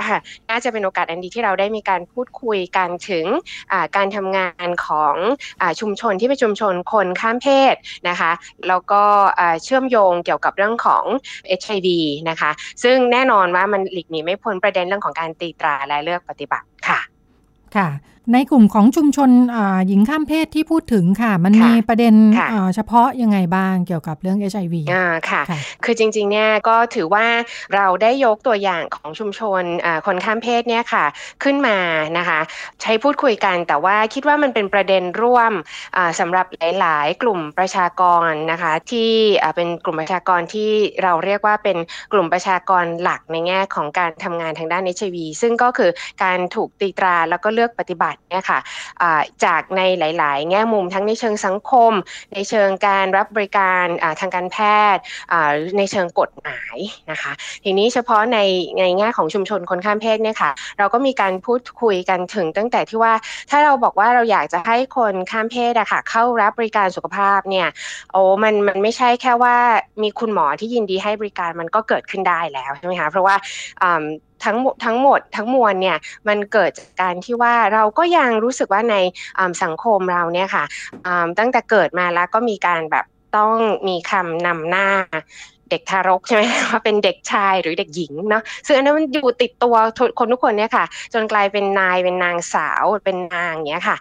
[0.50, 3.26] น่าจะเป็นโอกาสอันดีที่เราได้มีการพูดคุยกันถึง
[3.96, 5.16] การทำงานของ
[5.62, 7.76] อชุมชนที่เป็นชุมชนคนข้ามเพศ
[8.10, 8.32] นะคะ
[8.68, 9.04] แล้วก็
[9.64, 11.04] เชื่อมโยงเกี่ยวกับเรื่องของ
[11.62, 11.88] HIV
[12.30, 12.52] นะคะ
[12.84, 17.00] ซึ่งแน่นอนว่ามันหลีกหนีไม่พ้นประเด็นเรื่องของการตีตราและเลือกปฏิบัติค่ะ
[17.76, 17.88] ค่ะ
[18.34, 19.30] ในกลุ่มของชุมชน
[19.88, 22.16] หญิงข้ามเพศที่พูดถึงค่ะ มันมีประเด็น
[22.76, 25.42] เฉพาะยังไงบ้างเกี่ยวกับเรื่อง HIV อ่าค่ะ
[25.84, 27.28] คือจริงๆเนี่ยก็ถือว่า
[27.76, 29.64] เราได้ยกตัวอย่างของชุมชน
[30.06, 31.06] คนข้ามเพศเนี่ยค่ะ
[31.44, 31.78] ขึ้นมา
[32.18, 32.40] นะคะ
[32.82, 35.52] ใช้พูดคุยกันแต่ว่าคิดว่ามันเป็นประเด็นร่วม
[36.20, 36.46] สำหรับ
[36.80, 39.12] หลาย ๆ กลุ่มประชากรนะคะที่
[39.56, 40.72] เป็นกลุ่มประชากรที่
[41.04, 41.78] เราเรียกว่าเป็น
[42.14, 45.92] กลุ่มประชากรหลักในแง่ของการทำงานทางด้าน HIV ซึ่งก็คือ
[46.24, 48.60] การถูกตีตราแล้วก็เลือกปฏิบัติเนี่ยค่ะ
[49.46, 51.92] จากในหลาย ๆ แง่มุมทั้งในเชิงสังคม
[52.34, 53.86] ในเชิงการรับบริการ
[54.20, 54.58] ทางการแพ
[54.96, 55.02] ทย์
[55.78, 56.78] ในเชิงกฎหมาย
[57.12, 57.32] นะคะ
[57.64, 58.40] ทีนี้เฉพาะใน
[58.80, 63.14] ในแง่ของชุมชนคนข้ามเพศเนี่ยค่ะเราก็มีการพูดคุยกันถึงตั้งแต่ที่ว่า
[63.50, 67.68] ถ้าเราบอกว่าเราอยากจะให้คนข้ามเพศอะค่ะเข้ารับบริการสุขภาพเนี่ย
[68.12, 69.56] โอ้มันมันไม่ใช่แค่ว่า
[70.04, 73.36] มีคุณหมอที่ยินดีให้บริการมันก็เกิดขึ้นได้แล้วใช่ไหมคะเพราะว่า
[74.46, 78.96] ทั้งทั้งหมดทั้งมวลเนี่ยมันเกิดจากการที่ว่าเราก็ยังรู้สึกว่าใน
[79.64, 80.64] สังคมเราเนี่ยค่ะ
[81.40, 83.06] ตั้งแต่เกิดมาแล้วก็มีการแบบ
[83.38, 83.54] ต้อง
[83.88, 84.88] มีคำนำหน้า
[85.72, 89.76] เด็กทารกใช่ไหมว่าเป็นเด็กชายหรือเด็กหญิงเนาะซึ่งอันนั้นมันอยู่ติดตัว
[90.20, 93.98] คนทุกคนเนี่ยค่ะ จนกลายเป็นนายเป็นนางสาวเป็นนางเนี้ยค่ะ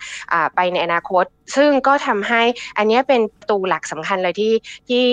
[0.54, 1.24] ไปในอนาคต
[1.56, 2.42] ซึ่งก็ทำให้
[2.78, 4.52] อันนี้เป็นตูหลักสำคัญเลยที่
[4.88, 5.04] ที่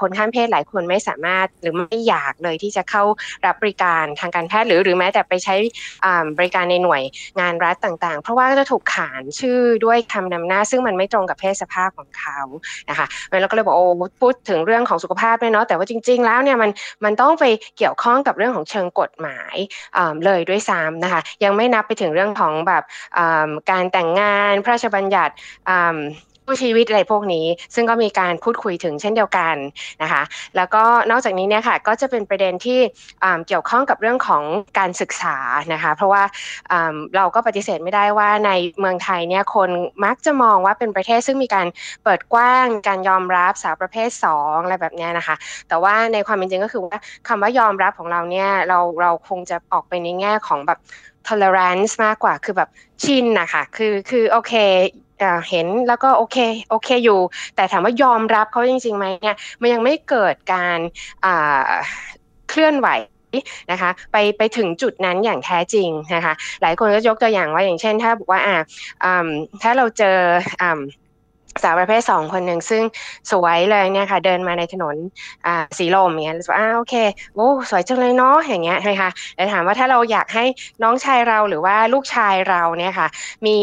[0.00, 3.04] คนข้ามเพศหลายคนไม่สามารถหรือไม่อยากเลยที่จะเข้า
[3.46, 5.54] รับบริการทางการแพทย์หรือหรือแม้แต่ไปใช้
[6.38, 7.02] บริการในหน่วย
[7.40, 12.38] งานรัฐต่างๆ เพราะว่าจะถูกขานชื่อด้วยคำนำหน้า ซึ่งมันไม่ตรงกับเพศสภาพของเขา
[12.90, 13.06] นะคะ
[13.40, 13.86] แล้วก็เลยบอกโอ้
[14.20, 16.70] พูดถึงเรื่องของสุขภาพด้วยเนาะแต่ว่าจริง ๆ แล้วเนี่ยมัน
[17.04, 17.44] มันต้องไป
[17.76, 19.56] เกี่ยวข้องกับเรื่องของเชิงกฎหมาย
[20.24, 22.82] เลยด้วยซ้ำนะคะ ยังไม่นับไปถึงเรื่องของแบบ
[23.70, 25.34] การแต่งงานพระราชบัญญัติ
[26.44, 29.56] ผู้ชีวิตอะไรพวกนี้ ซึ่งก็มีการพูดคุยถึงเช่นเดียวกัน
[30.02, 30.22] นะคะ
[30.56, 32.80] แล้วก็นอกจากนี้เนี่ยค่ะก็จะเป็นประเด็นที่
[33.46, 34.42] เกี่ยวข้องกับเรื่องของ
[34.78, 35.36] การศึกษา
[35.72, 36.22] นะคะ เพราะว่า
[37.16, 38.50] เราก็ปฏิเสธไม่ได้ว่าใน
[38.80, 39.70] เมืองไทยเนี่ยคน
[40.04, 41.66] มักจะมองว่าเป็นประเทศซึ่งมีการ
[42.04, 45.34] เปิดกว้างการยอมรับสาวประเภท2อะไรแบบนี้นะคะ
[45.68, 50.78] แต่ว่าในความเป็นจริงก็คือว่าคำว่ายอมรับของเราเนี่ยเราเราคงจะออกไปในแง่ของแบบ
[51.28, 52.68] tolerance มากกว่าคือแบบ
[53.02, 54.54] ชินนะคะคือคือโอเค
[55.50, 56.36] เห็นแล้วก็โอเค
[56.70, 57.20] โอเคอยู่
[57.56, 60.78] แต่ถามว่ายอมรับเขาจริงๆไหมเนี่ยมันยังไม่เกิดการ
[62.50, 62.88] เคลื่อนไหว
[63.72, 69.28] นะคะไปไปถึงจุดนั้นอย่างแท้จริงนะคะหลายคนก็ยกตัวอย่างว่าอย่างเช่น ถ้าบอกว่าอ่า
[69.62, 70.18] ถ้าเราเจอ
[70.62, 70.80] อ่า
[71.62, 72.82] สาวประเภทสองคนหนึ่งซึ่ง
[73.30, 74.96] สวยเลยเนี่ยค่ะ เดินมาในถนน
[75.78, 76.94] สีลมอย่างเงี้ยเราบอกอ่าโอเค
[77.34, 80.44] โอ้สวยจังเลยเนาะอย่างเงี้ยใช่ไหมคะแต่ถามว่าถ้าเราอยากให้
[80.82, 83.08] น้องชายเราหรือว่าลูกชายเราเนี่ยค่ะ
[83.46, 83.58] มี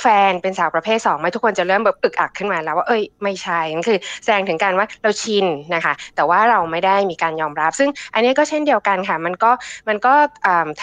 [0.00, 9.50] แฟนเป็นสาวประเภทสองไหมทุกคนจะเริ่มแบบอึกอักขึ้นมาแล้วว่าเอ้ยไม่ใช่นั่นคือแสดงถึงการว่าเราชินนะคะ แต่ว่าเราไม่ได้มีการยอมรับ ซึ่งอันนี้ก็เช่นเดียวกันค่ะ มันก็
[9.88, 10.14] มันก็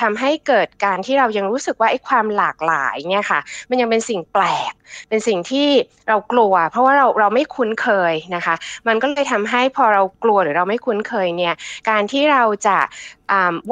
[0.01, 4.73] ทำให้เกิดการที่เรายังรู้สึกว่าไอ้ความหลากหลายเนี่ยค่ะ มันยังเป็นสิ่งแปลก
[5.09, 5.67] เป็นสิ่งที่
[6.07, 8.55] เรากลัว เพราะว่าเราเราไม่คุ้นเคยนะคะ
[8.87, 11.53] มันก็เลยทำให้พอเรากลัวหรือเราไม่คุ้นเคยเนี่ย
[11.89, 12.77] การที่เราจะ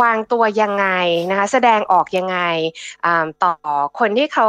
[0.01, 0.87] วางตัวยังไง
[1.29, 2.37] นะคะแสดงออกยังไง
[3.43, 3.53] ต่อ
[3.99, 4.47] คนที่เขา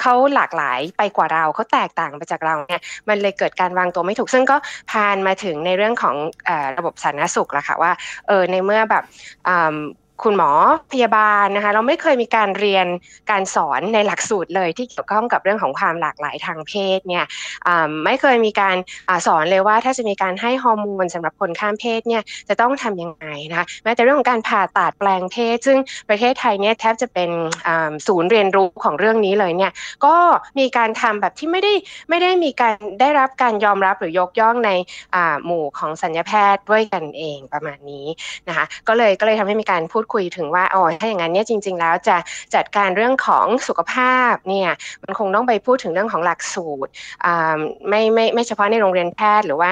[0.00, 4.56] เขาหลากหลายไปกว่าเราเขาแตกต่างไปจากเราเนี่ยมันเลยเกิดการวางตัวไม่ถูก ซึ่งก็
[4.90, 6.16] พานมาถึงในเรื่องของ
[6.48, 7.92] อระบบสาธารณสุขละค่ะว่า
[8.28, 9.04] เออในเมื่อแบบ
[10.22, 10.50] คุณหมอ
[10.92, 12.86] พยาบาลนะคะเราไม่เคยมีการเรียน
[13.30, 17.24] การสอนในหลักสูตรเลยที่เกี่ยวข้องกับเรื่องของความหลากหลายทางเพศเนี่ย
[18.04, 18.76] ไม่เคยมีการ
[19.08, 27.30] อสอนเลยว่าถ้าจะมีการให้ฮอร์โมนสำหรับคนข้ามเพศเนี่ยจะต้องทํำยังไงนะคะแม้แต่เรื่องของการผ่าตัดแปลงเพศ ซึ่งประเทศไทยเนี่ยแทบจะเป็น
[28.06, 29.72] ศูนย์เรียนรู้ของเรื่องนี้เลยเนี่ย
[30.06, 30.16] ก็
[30.58, 31.72] มีการทำแบบที่ไม่ได้
[32.10, 34.70] ไม่ได้มีการได้รับการยอมรับหรือยกย่องใน
[35.44, 38.06] หมู่ของสัญญาแพทย์ด้วยกันเองประมาณนี้
[38.48, 42.16] นะคะก็เลยก็เลยทำให้มีการพูดคุยถึงว่าอ๋อถ้าอย่างนั้นเนี่ยจริง ๆ แล้วจะ
[42.54, 44.70] จัดการเรื่องของสุขภาพเนี่ย
[45.02, 46.90] มันคงต้องไปพูดถึงเรื่องของหลักสูตร
[47.88, 49.70] ไม่ไม่ไม่เฉพาะในโรงเรียนแพทย์หรือว่า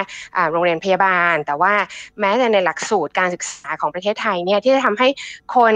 [0.52, 1.72] โรงเรียนพยาบาล แต่ว่า
[2.20, 5.08] แม้แต่ในหลักสูตรการศึกษาของประเทศไทยเนี่ยที่จะทำให้
[5.56, 5.74] คน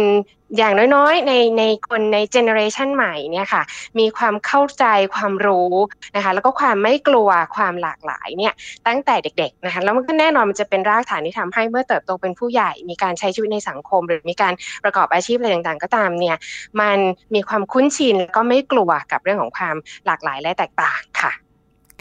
[0.56, 3.62] อย่างน้อยๆ ในในคนใน generation ใหม่เนี่ยค่ะ
[3.98, 4.84] มีความเข้าใจ
[5.14, 5.72] ความรู้
[6.16, 8.52] นะคะ แล้วก็ความไม่กลัวความหลากหลายเนี่ย
[8.86, 14.52] ตั้งแต่เด็กๆนะคะแล้วมันก็แน่นอนมันจะเป็นรากฐานที่ทำให้เมื่อเติบโตเป็นผู้ใหญ่ มีการใช้ชีวิตในสังคม หรือมีการ
[14.84, 16.36] ประกอบอาชีพอะไรต่างๆ ก็ตามเนี่ย
[16.80, 16.98] มัน
[17.34, 21.47] มีความคุ้นชินแล้วก็ไม่กลัวกับเรื่องของความหลากหลายและแตกต่างค่ะ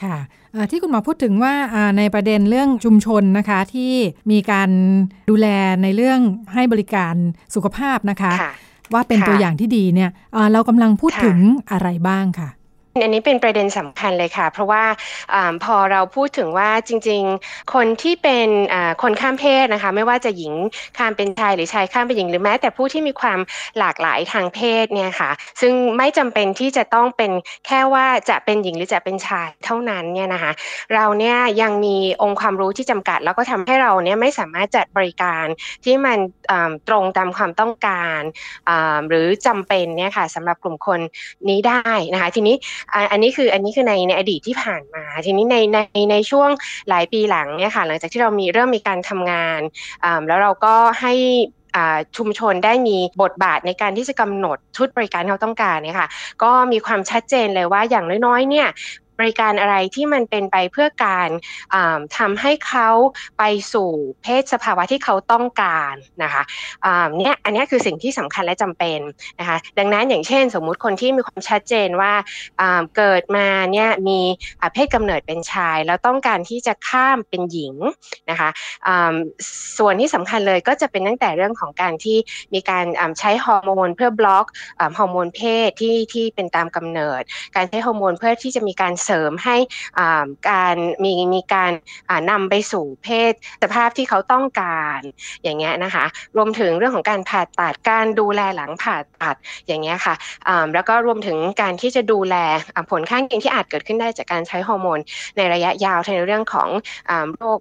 [0.03, 0.17] ค่ะ
[0.71, 1.53] ที่คุณหมอพูดถึงว่า
[1.97, 3.93] ในประเด็นเรื่องชุมชนนะคะที่
[4.31, 4.69] มีการ
[5.29, 5.47] ดูแล
[5.83, 6.19] ในเรื่อง
[6.53, 7.15] ให้บริการ
[7.55, 8.53] สุขภาพนะคะคะ
[8.93, 10.09] ว่าเป็นตัวอย่างที่ดีเนี่ย
[10.51, 11.37] เรากำลังพูดถึง
[11.71, 12.49] อะไรบ้างค่ะ
[13.03, 14.83] อันนี้เป็นประเด็นสำคัญเลยค่ะ เพราะว่า
[15.33, 18.47] อพอเราพูดถึงว่าจริง ๆ คนที่เป็น
[19.03, 20.53] คนข้ามเพศนะคะ ไม่ว่าจะหญิง
[20.97, 23.39] ข้ามเป็นชายหรือชายข้ามเป็นหญิงหรือแม้ แต่ผู้ที่มีความ
[23.79, 25.29] หลากหลายทางเพศเนี่ยค่ะ
[25.61, 27.31] ซึ่งไม่จำเป็นที่จะต้องเป็น
[27.67, 30.51] แค่ว่าจะเป็นหญิงหรือจะเป็นชายเท่านั้นเนี่ยนะคะ
[30.93, 35.45] เราเนี่ยยังมีองค์ความรู้ที่จำกัด แล้วก็ทำให้เราเนี่ยไม่สามารถจัดบริการ
[35.85, 36.17] ที่มัน
[36.87, 38.21] ตรงตามความต้องการ
[39.09, 40.99] หรือจำเป็นเนี่ยค่ะสำหรับกลุ่มคน
[41.49, 42.55] นี้ได้นะคะ ทีนี้
[43.11, 45.79] อันนี้คืออันนี้คือในในอดีตที่ผ่านมา ทีนี้ในใน
[46.11, 46.49] ในช่วง
[46.89, 49.61] หลายปีหลังเนี่ยค่ะหลังจากที่เรามีเริ่มมีการทำงาน
[50.27, 51.13] แล้วเราก็ให้
[52.17, 56.09] ชุมชนได้มีบทบาทในการที่จะกำหนดชุดบริการที่เขาต้องการเนี่ยค่ะ
[56.43, 58.67] ก็มีความชัดเจนเลยว่าอย่างน้อยๆเนี่ย
[59.19, 61.29] บริการอะไรที่มันเป็นไปเพื่อการ
[62.17, 62.89] ทำให้เขา
[63.37, 63.89] ไปสู่
[64.23, 66.43] เพศสภาวะที่เขาต้องการนะคะ
[67.17, 68.99] เนี่ยอันนี้คือสิ่งที่สำคัญและจำเป็น
[69.39, 72.13] นะคะดังนั้นอย่างเช่น สมมุติคนที่มีความชัดเจนว่า
[72.97, 74.19] เกิดมาเนี่ยมี
[74.73, 77.75] เพศกำเนิดเป็นชาย แล้วต้องการที่จะข้ามเป็นหญิง
[78.29, 78.49] นะคะ
[79.77, 82.17] ส่วนที่สำคัญเลยก็จะเป็นตั้งแต่เรื่องของการที่
[82.53, 82.85] มีการ
[83.19, 84.45] ใช้ฮอร์โมนเพื่อบล็อก
[84.97, 87.21] ฮอร์โมนเพศที่ที่เป็นตามกำเนิด
[87.55, 89.57] การใช้ฮอร์โมนเพื่อที่จะมีการเสริมให้
[90.49, 91.71] การมีมีการ
[92.31, 94.99] นำไปสู่เพศสภาพที่เขาต้องการ
[95.43, 96.05] อย่างเงี้ยนะคะ
[96.37, 99.35] รวมถึงเรื่องของการผ่าตัดการดูแลหลังผ่าตัด
[99.67, 100.15] อย่างเงี้ยค่ะ
[100.75, 102.35] แล้วก็รวมถึงการที่จะดูแล
[102.91, 104.99] ผลข้างเคียงที่อาจเกิดขึ้นได้จากการใช้ฮอร์โมน
[105.37, 106.69] ในระยะยาวในเรื่องของ
[107.37, 107.59] โรค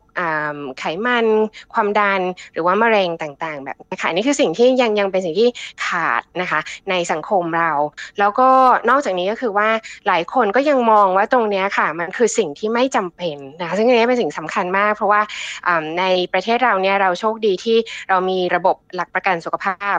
[0.79, 1.27] ไขมัน
[1.75, 2.21] ความดัน
[2.53, 5.49] หรือว่ามะเร็งต่างๆ แบบนี้ค่ะนี่คือสิ่งที่ยังยังเป็นสิ่งที่
[5.87, 7.73] ขาดนะคะในสังคมเรา
[8.19, 8.49] แล้วก็
[8.91, 9.69] นอกจากนี้ก็คือว่า
[10.07, 15.21] หลายคนก็ยังมองว่าตรงนี้ค่ะมันคือสิ่งที่ไม่จำเป็นนะซึ่งอันนี้เป็นสิ่งสำคัญมาก เพราะว่า
[15.99, 17.77] ในประเทศเราเนี่ยเราโชคดีที่
[18.09, 19.99] เรามีระบบหลักประกันสุขภาพ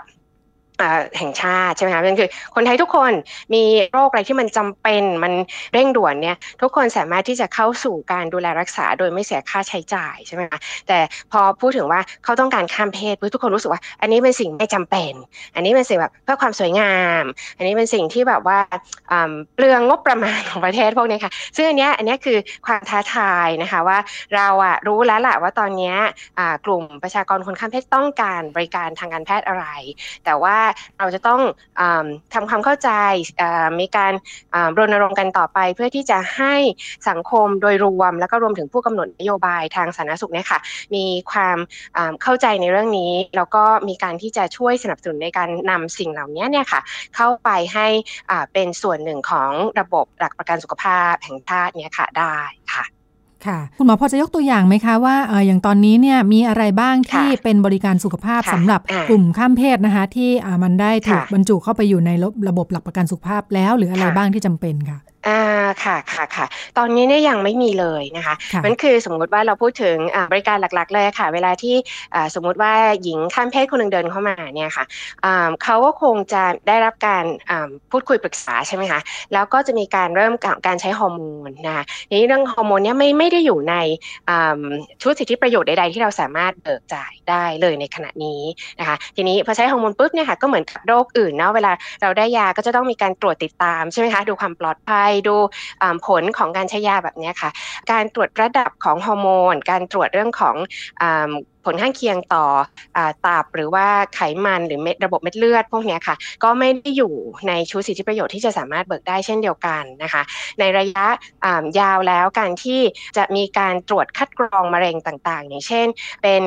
[1.18, 3.14] แห่งชาติใช่ไหมคะนั่นคือคนไทยทุกคน
[3.54, 5.34] มีโรคอะไรที่มันจำเป็นมัน
[5.74, 11.00] เร่งด่วนเนี่ยทุกคนสามารถที่จะเข้าสู่การดูแลรักษาโดยไม่เสียค่าใช้จ่ายใช่ไหมคะแต่
[11.32, 15.14] พอพูดถึงว่าเขาต้องการข้ามเพศทุกคนรู้สึกว่า อันนี้เป็นสิ่งไม่จำเป็น
[15.56, 17.24] อันนี้เป็นสิ่งแบบเพื่อความสวยงาม
[17.58, 18.60] อันนี้เป็นสิ่งที่แบบว่า
[19.56, 23.98] เปลืองงบประมาณของประเทศพวกนี้ค่ะซึ่งอันนี้อันนี้คือความท้าทายนะคะว่า
[24.36, 25.94] เราอะรู้แล้วแหละว่าตอนนี้
[26.66, 29.66] กลุ่มประชากรคนข้ามเพศต้องการบริการทางการแพทย์อะไร
[30.26, 30.58] แต่ว่า
[31.00, 31.42] เราจะต้อง
[31.80, 31.82] อ
[32.34, 32.90] ทำความเข้าใจ
[33.80, 34.14] มีการ
[34.78, 36.56] รณรงค์กันต่อไป เพื่อที่จะให้
[37.10, 40.60] สังคมโดยรวม แล้วก็รวมถึงผู้กำหนดนโยบายทางสาธารณสุขเนี่ยค่ะ
[40.96, 41.58] มีความ
[42.24, 46.82] เข้าใจในเรื่องนี้ แล้วก็มีการที่จะช่วยสนับสนุนในการนำสิ่งเหล่านี้เนี่ยค่ะ
[47.16, 47.88] เข้าไปให้
[48.54, 52.38] เป็นส่วนหนึ่งของระบบหลักประกันสุขภาพแห่งชาติเนี่ยค่ะได้
[52.74, 52.97] ค่ะ
[53.48, 60.30] ค่ะคุณหมอพอจะยกตัวอย่างไหมคะว่าเอออย่างตอนนี้เนี่ยมีอะไรบ้างที่เป็นบริการสุขภาพสำหรับกลุ่มข้ามเพศนะคะ ที่
[60.64, 62.12] มันได้ถูกบรรจุเข้าไปอยู่ใน
[62.50, 65.40] ระบบหลักประกันสุขภาพแล้ว หรืออะไรบ้างที่จำเป็นค่ะ อ่า
[65.84, 66.46] ค่ะค่ะค่ะ
[66.78, 68.36] ตอนนี้เนี่ยยังไม่มีเลยนะคะ
[68.66, 69.98] มันคือสมมุติว่าเราพูดถึง
[70.32, 71.76] บริการหลักๆ เลยค่ะ เวลาที่
[72.36, 74.86] สมมุติว่าหญิงข้ามเพศคนหนึ่งเดินเข้ามาเนี่ยค่ะ
[75.64, 77.24] เขาก็คงจะได้รับการ
[77.92, 79.00] พูดคุยปรึกษาใช่ไหมคะ
[79.34, 80.34] แล้วก็จะมีการเริ่ม
[80.68, 83.76] การใช้ฮอร์โมนนะคะนี้เรื่องฮอร์โมนเนี่ยไม่ไม่ได้อยู่ใน
[85.02, 88.42] ชุดสิทธิประโยชน์ใดๆที่เราสามารถเบิกจ่ายได้เลยในขณะนี้
[88.80, 95.36] นะคะ ทีนี้พอใช้ฮอร์โมนปุ๊บเนี่ยค่ะก็เหมือนกับโรคอื่นเนาะเวลาเราได้ยาก็จะต้องมีการตรวจติดตามใช่ไหมคะดูความปลอดภัยดู
[96.06, 97.50] ผลของการใช้ยาแบบนี้ค่ะ
[97.92, 100.56] การตรวจระดับของฮอร์โมน การตรวจเรื่องของ
[101.68, 102.46] ผลข้างเคียงต่อ
[102.98, 107.14] อตับหรือว่าไขมันหรือระบบเม็ดเลือด พวกนี้ค่ะ ก็ไม่ได้อยู่
[107.48, 110.22] ในชุดสิทธิประโยชน์ที่จะสามารถเบิกได้เช่นเดียวกันนะคะ
[110.60, 111.08] ในระยะ
[111.80, 112.82] ยาวแล้วการที่
[113.18, 115.88] จะมีการตรวจคัดกรองมะเร็งต่างๆ อย่างเช่น
[116.24, 116.44] เป็น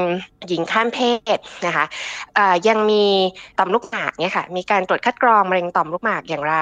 [0.48, 0.98] หญิงข้ามเพ
[1.36, 1.84] ศนะคะ
[2.68, 3.04] ยังมี
[3.58, 6.56] ต่อมลูกหมากเนี่ยค่ะมีการตรวจคัดกรองมะเร็งต่อมลูกหมากอย่างไร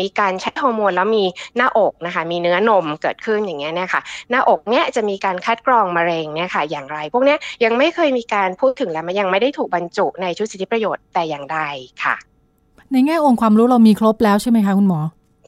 [0.00, 1.24] มีการใช้ฮอร์โมนแล้วมี
[1.56, 7.38] หน้าอกนะคะมีเนื้อนมเกิดขึ้นอย่างเงี้ยเนี่ยค่ะหน้าอกเนี่ยจะมีการคัดกรองมะเร็งเนี่ยค่ะอย่างไร พวกเนี้ย
[7.70, 11.58] งไม่เคยมีการพูดถึงและมันยังไม่ได้ถูกบรรจุในชุดสิทธิประโยชน์แต่อย่างใด
[12.04, 12.16] ค่ะ
[12.92, 15.00] ในแง่องค์ความรู้เรามีครบแล้วใช่ไหมคะคุณหมอ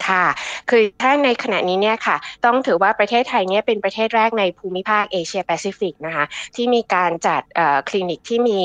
[0.09, 0.27] ค่ะ
[0.71, 6.25] คือถ้าในขณะนี้เนี่ยค่ะ ต้องถือว่าประเทศไทยเนี่ยเป็นประเทศแรกในภูมิภาคเอเชียแปซิฟิกนะคะ
[6.55, 7.43] ที่มีการจัด
[7.89, 8.61] คลินิกที่มี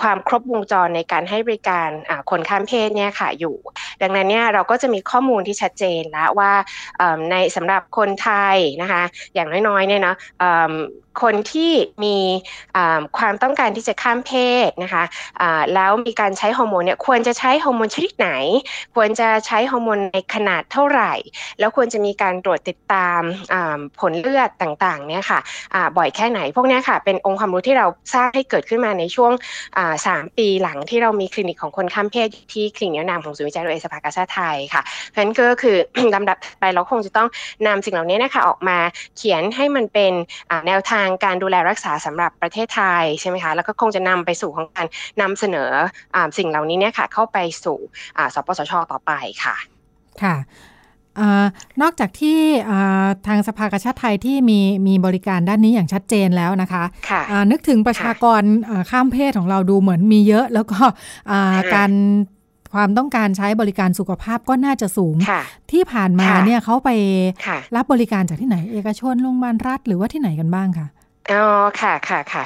[0.00, 1.88] ความครบวงจรในการให้บริการ
[2.30, 3.56] คนข้ามเพศเนี่ยค่ะอยู่
[4.02, 6.52] ดังนั้นเนี่ยเราก็จะมีข้อมูลที่ชัดเจนแล้วว่า
[7.30, 9.02] ในสำหรับคนไทยนะคะ
[9.34, 10.14] อย่างน้อยๆเนี่ยนะ
[11.22, 11.72] คนที่
[12.04, 12.16] มี
[13.18, 14.32] ความต้องการที่จะข้ามเพ
[14.68, 18.30] ศนะคะะแล้วมีการใช้ฮอร์โมนเนี่ยควรจะใช้ฮอร์โมนชนิดไหน
[18.94, 21.12] ควรจะใช้ฮอร์โมนในขนาดเท่าไหร่
[21.58, 23.20] แล้วควรจะมีการตรวจติดตาม
[24.00, 25.40] ผลเลือดต่างๆเนี่ยค่ะ
[25.96, 29.32] บ่อยแค่ไหน พวกนี้ค่ะเป็นองค์ความรู้ที่เราสร้างให้เกิดขึ้นมาในช่วง
[30.06, 35.76] สามปีหลังที่เรามีคลินิกของคนข้ามเพศที่คลินิกแนามของศูนย์วิจัยโดยสภากาชาไทยค่ะเพราะนั้นก็คือ
[36.14, 37.28] ลำดับไปเราคงจะต้อง
[37.66, 38.78] นำสิ่งเหล่านี้นะคะออกมา
[39.16, 40.12] เขียนให้มันเป็น
[40.66, 44.86] แนวทางการดูแลรักษาสำหรับประเทศไทยใช่ไหมคะแล้วก็คงจะนำไปสู่ของการ
[45.20, 45.70] นำเสนอ
[46.14, 47.78] อสิ่งเหล่านี้เนี่ยค่ะเข้าไปสู่
[48.34, 49.12] สปสชต่อไป
[49.44, 49.56] ค่ะ
[50.22, 50.36] ค่ะ
[51.18, 51.22] อ
[51.82, 52.38] นอกจากที่
[53.26, 58.42] ทางสภากาชาติไทยที่มีมีบริการด้านนี้อย่างชัดเจนแล้วนะคะคะนึกถึงประชากร
[58.90, 60.80] ข้ามเพศของเราดูเหมือนมีเยอะ แล้วก็
[61.74, 61.90] การ
[62.74, 65.16] ความต้องการใช้บริการสุขภาพก็น่าจะสูง
[65.72, 66.90] ที่ผ่านมาเนี่ยเขาไป
[67.76, 70.88] รับบริการจากที่ไหน เอกชนโรงพยาบาลรัฐหรือว่าที่ไหนกันบ้างคะ
[71.32, 71.46] อ๋อ
[71.80, 72.42] ค่ะค่ะค่ะ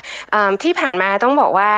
[0.62, 1.70] ที่ผ่านมาต้องบอกว่า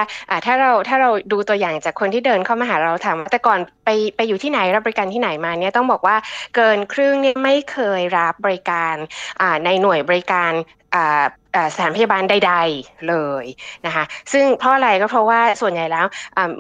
[0.47, 6.17] ถ้าเราถ้าเราดูตัวอย่างจากคนที่เดินเข้ามาหาเราถามแต่ก่อนไปไปอยู่ที่ไหนรับบริการที่ไหนมาเนี่ยต้องบอกว่า
[6.55, 8.95] เกินครึ่งเนี่ยไม่เคยรับบริการ
[9.65, 10.53] ในหน่วยบริการ
[11.75, 13.45] สถานพยาบาลใด ๆเลย
[13.87, 16.07] นะคะซึ่งเพราะอะไรก็เพราะว่าส่วนใหญ่แล้ว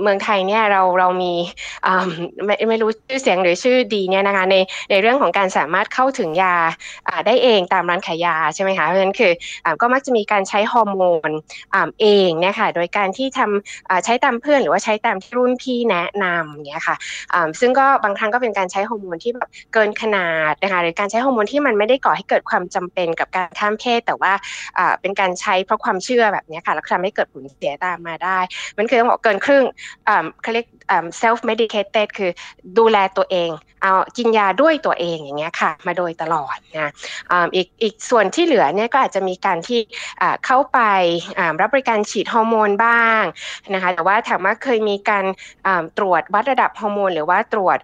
[0.02, 1.32] เมืองไทยเนี่ยเราเรามี
[2.44, 4.56] ไม่ไม่รู้ชื่อเสียหรือชื่อดีเนี่ยนะคะใน
[4.90, 6.56] ในเรื่องของการสามารถเข้าถึงยา
[7.26, 9.32] ได้เองตามร้านขายยาใช่ไหมคะเพราะฉะนั้นคือ
[9.80, 11.30] ก็มักจะมีการใช้ฮอร์โมน
[12.00, 16.96] เองเนี่ยค่ะโดยการที่ทำใช้ตามเพื่อนหรือว่าใช้ตามที่รุ่นพี่แนะนำเนี่ยค่ะ
[17.60, 24.32] ซึ่งก็บางครั้งก็เป็นการใช้ฮอร์โมนที่แบบเกินขนาดนะคะหรือการใช้ฮอร์โมนที่มันไม่ได้ก่อให้เกิดความจำเป็นกับการข้ามเพศแต่ว่า
[25.00, 28.38] เป็นการใช้เพราะความเชื่อแบบนี้ค่ะแล้วทำให้เกิดผลเสียตามมาได้
[28.78, 29.64] มันคือต้องบอกเกินครึ่ง
[30.42, 30.66] เขาเรียก
[31.20, 32.30] self medicated คือ
[32.78, 33.50] ดูแลตัวเอง
[33.82, 36.90] เอากินยาด้วยตัวเองอย่างเงี้ยค่ะ มาโดยตลอดนะ
[37.54, 39.80] อีกอีกส่วนที่เหลือเนี่ยก็อาจจะมีการที่
[40.46, 40.78] เข้าไป
[41.60, 43.22] รับบริการฉีดฮอร์โมนบ้าง
[43.74, 45.24] นะคะแต่ว่าถามว่าเคยมีการ
[45.98, 47.78] ตรวจวัดระดับฮอร์โมน หรือว่าตรวจ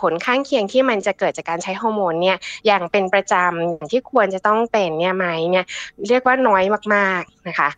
[0.00, 5.66] ผลข้างเคียงที่มันจะเกิดจากการใช้ฮอร์โมนเนี่ยอย่างเป็นประจำที่ควรจะต้องเป็นเนี่ยไหมเนี่ย
[6.08, 6.62] เรียกว่าน้อย
[6.94, 7.68] มากๆนะคะ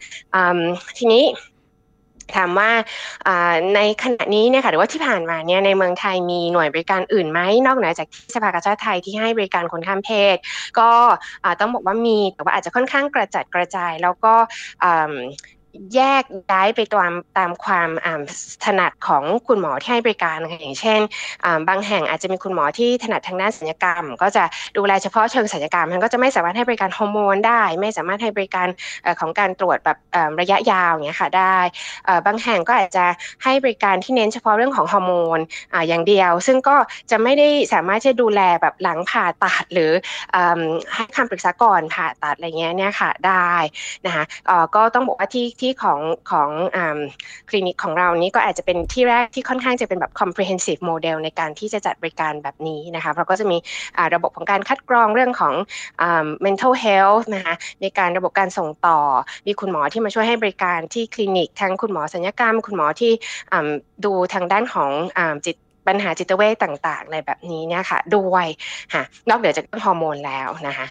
[0.98, 1.24] ทีนี้
[2.36, 2.70] ถามว่า
[3.74, 10.36] ในขณะนี้เนี่ยค่ะหรือว่าที่ผ่านมาเนี่ยในเมืองไทยมีหน่วยบริการอื่นไหมนอกเหนือจากที่สภากาชาติไทยที่ให้บริการคนข้ามเพศ
[10.78, 10.90] ก็
[11.60, 14.34] ต้องบอกว่ามีแต่ว่าอาจจะค่อนข้างกระจัดกระจาย แล้วก็
[15.94, 17.88] แยกย้ายไปตามตามความ
[18.64, 21.00] ถนัดของคุณหมอที่ให้บริการค่ะอย่างเช่น
[21.68, 24.44] บางแห่งอาจจะมีคุณหมอที่ถนัดทางด้านศัลยกรรม ก็จะ
[24.76, 28.68] ดูแลเฉพาะเชิงศัลยกรรมมันก็จะไม่สามารถให้บริการฮอร์โมนได้ ไม่สามารถให้บริการ
[29.20, 29.98] ของการตรวจแบบ
[30.40, 31.56] ระยะยาวอย่างเงี้ยค่ะได้
[32.26, 33.04] บางแห่งก็อาจจะ
[33.44, 35.38] ให้บริการที่เน้นเฉพาะเรื่องของฮอร์โมน
[35.88, 36.76] อย่างเดียว ซึ่งก็
[37.10, 39.90] จะไม่ได้สามารถจะดูแลแบบหลังผ่าตัดหรือ
[40.94, 43.52] ให้คำปรึกษาก่อนผ่าตัดอะไรเงี้ยเนี่ยค่ะได้
[44.06, 44.24] นะคะ
[44.76, 46.48] ก็ต้องบอกว่าที่ที่ของของ
[47.48, 53.56] คลินิกของเรานี้ก็อาจจะเป็นที่แรกที่ค่อนข้างจะเป็นแบบ comprehensive model ในการที่จะจัดบริการแบบนี้นะคะเราก็จะมี
[54.14, 55.54] ระบบของการคัดกรองเรื่องของ
[56.44, 59.00] mental health นะคะในการระบบการส่งต่อ
[59.46, 63.12] มีคุณหมอที่มาช่วยให้บริการที่คลินิก ทั้งคุณหมอสัญญกรรม คุณหมอที่
[64.04, 64.90] ดูทางด้านของ
[65.46, 65.56] จิต
[65.88, 68.46] ปัญหาจิตเวทต่างๆอะไรแบบนี้เนี่ยค่ะด้วย
[68.94, 70.86] ค่ะนอกเหนือจากฮอร์โมนแล้วนะคะ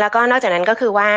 [0.00, 1.08] แล้วก็นอกจากนั้นก็คือว่า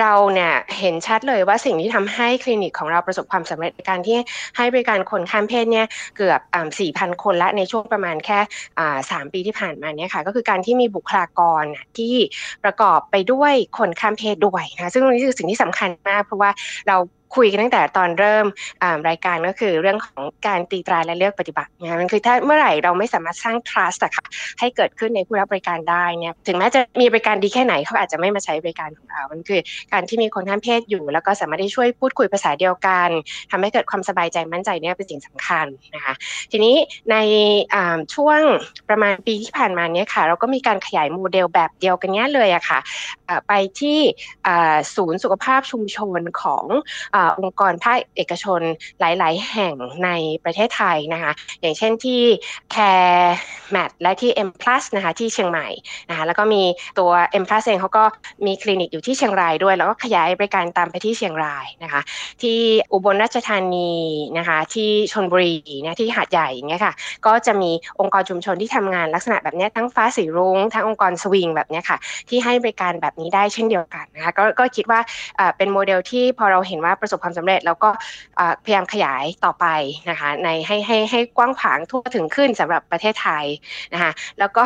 [0.00, 4.18] เราเนี่ยเห็นชัดเลยว่าสิ่งที่ทำให้คลินิกของเราประสบความสำเร็จการที่
[4.56, 6.40] ให้บริการคนข้ามเพศเนี่ยเกือบ
[6.80, 8.38] สี่พันคนละในช่วงประมาณแค่
[9.10, 11.64] สามปีที่ผ่านมาเนี่ยค่ะก็คือการที่มีบุคลากร
[11.98, 12.14] ที่
[12.64, 16.50] ประกอบไปด้วยคนข้ามเพศด้วยนะซึ่งนี่คือสิ่งที่สำคัญมากเพราะว่า
[16.88, 16.96] เรา
[17.36, 18.46] คุยกันตั้งแต่ตอนเริ่ม
[19.08, 24.26] รายการก็คือเรื่องของการตีตราและเลือกปฏิบัตินะมันคือถ้าเมื่อไหร่เราไม่สามารถสร้าง trust อะค่ะ
[24.60, 29.60] ให้เกิดขึ้นในผู้รับบริการได้เนี่ยถึงแม้จะมีบริการดีแค่ไหนเขาอาจจะไม่มาใช้บริการของเรา มันคือ
[29.92, 33.08] การที่มีคนข้ามเพศอยู่ แล้วก็สามารถที่ช่วยพูดคุยภาษาเดียวกัน
[33.50, 36.14] ทำให้เกิดความสบายใจมั่นใจเนี่ยเป็นสิ่งสำคัญนะคะ
[36.50, 36.74] ทีนี้
[37.12, 37.16] ใน
[38.14, 38.40] ช่วง
[38.88, 42.78] ประมาณปีที่ผ่านมาเนี่ยค่ะ เราก็มีการขยายโมเดลแบบเดียวกันเนี้ยเลยอะค่ะ
[43.48, 43.98] ไปที่
[44.96, 46.64] ศูนย์สุขภาพชุมชนของ
[47.14, 48.60] อองค์กรภาคเอกชน
[49.00, 50.10] หลาย ๆ แห่งใน
[50.44, 52.22] ประเทศไทยนะคะอย่างเช่นที่
[52.74, 53.28] Care
[53.74, 55.68] Mat และที่ M Plus นะคะที่เชียงใหม่
[56.08, 56.62] นะคะแล้วก็มี
[56.98, 57.10] ตัว
[57.42, 58.04] M Plus เองเขาก็
[58.46, 62.00] มีคลินิกอยู่ที่เชียงรายด้วย แล้วก็ขยายบริการตามไปที่เชียงรายนะคะ
[62.42, 62.58] ที่
[62.92, 63.92] อุบลราชธานี
[64.38, 66.94] นะคะที่ชลบุรีนะที่หาดใหญ่เงี้ยค่ะ
[67.26, 75.00] ก็จะมีองค์กรชุมชนที่ทำงานลักษณะแบบนี้ทั้งฟ้าสีรุ้งทั้งองค์กรสวิงแบบนี้ค่ะที่ให้บริการแบบนี้ได้เช่นเดียวกันนะคะก็ก็คิดว่า
[75.56, 77.90] เป็นโมเดลที่พอเราเห็นว่าประสบความสำเร็จ แล้วก็
[78.64, 79.66] พยายามขยายต่อไป
[80.10, 83.44] นะคะในให้ให้ให้กว้างขวางทั่วถึงขึ้นสำหรับประเทศไทย
[83.94, 84.64] นะคะแล้วก็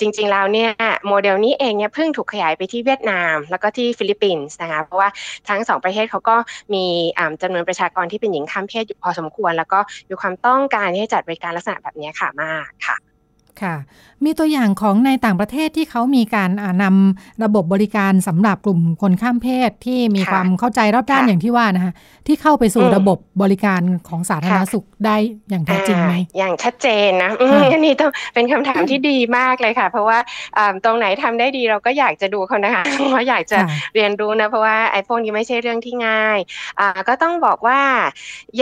[0.00, 0.70] จริงๆแล้วเนี่ย
[1.08, 5.08] โมเดลนี้เองเนี่ยเพิ่งถูกขยายไปที่เวียดนาม แล้วก็ที่ฟิลิปปินส์นะคะเพราะว่า
[5.48, 6.36] ทั้งสองประเทศเขาก็
[6.74, 6.84] มี
[7.42, 13.07] จำนวนประชากรที่เป็นหญิงข้ามเพศอยู่พอสมควร แล้วก็มีความต้องการที่จะจัดบริการลักษณะแบบนี้ค่ะมากค่ะ
[13.62, 13.76] ค่ะ
[14.24, 16.50] มีตัวอย่างของในต่างประเทศที่เขามีการ
[16.82, 21.92] นำระบบบริการสำหรับกลุ่มคนข้ามเพศที่มีความเข้าใจรอบด้านอย่างที่ว่านะคะ
[22.26, 25.16] ที่เข้าไปสู่ระบบบริการของสาธารณสุขได้
[25.50, 27.30] อย่างแท้จริงไหมอย่างชัดเจนนะ
[27.72, 30.18] อันนี้ต้องเป็นคำถามที่ดีมากเลยค่ะ เพราะว่า
[30.84, 33.58] ตรงไหนทำได้ดีเราก็อยากจะดูเขานะคะเพราะอยากจะ
[33.94, 36.38] เรียนรู้นะเพราะว่าไอ้พวกนี้ไม่ใช่เรื่องที่ง่าย
[37.08, 37.80] ก็ต้องบอกว่า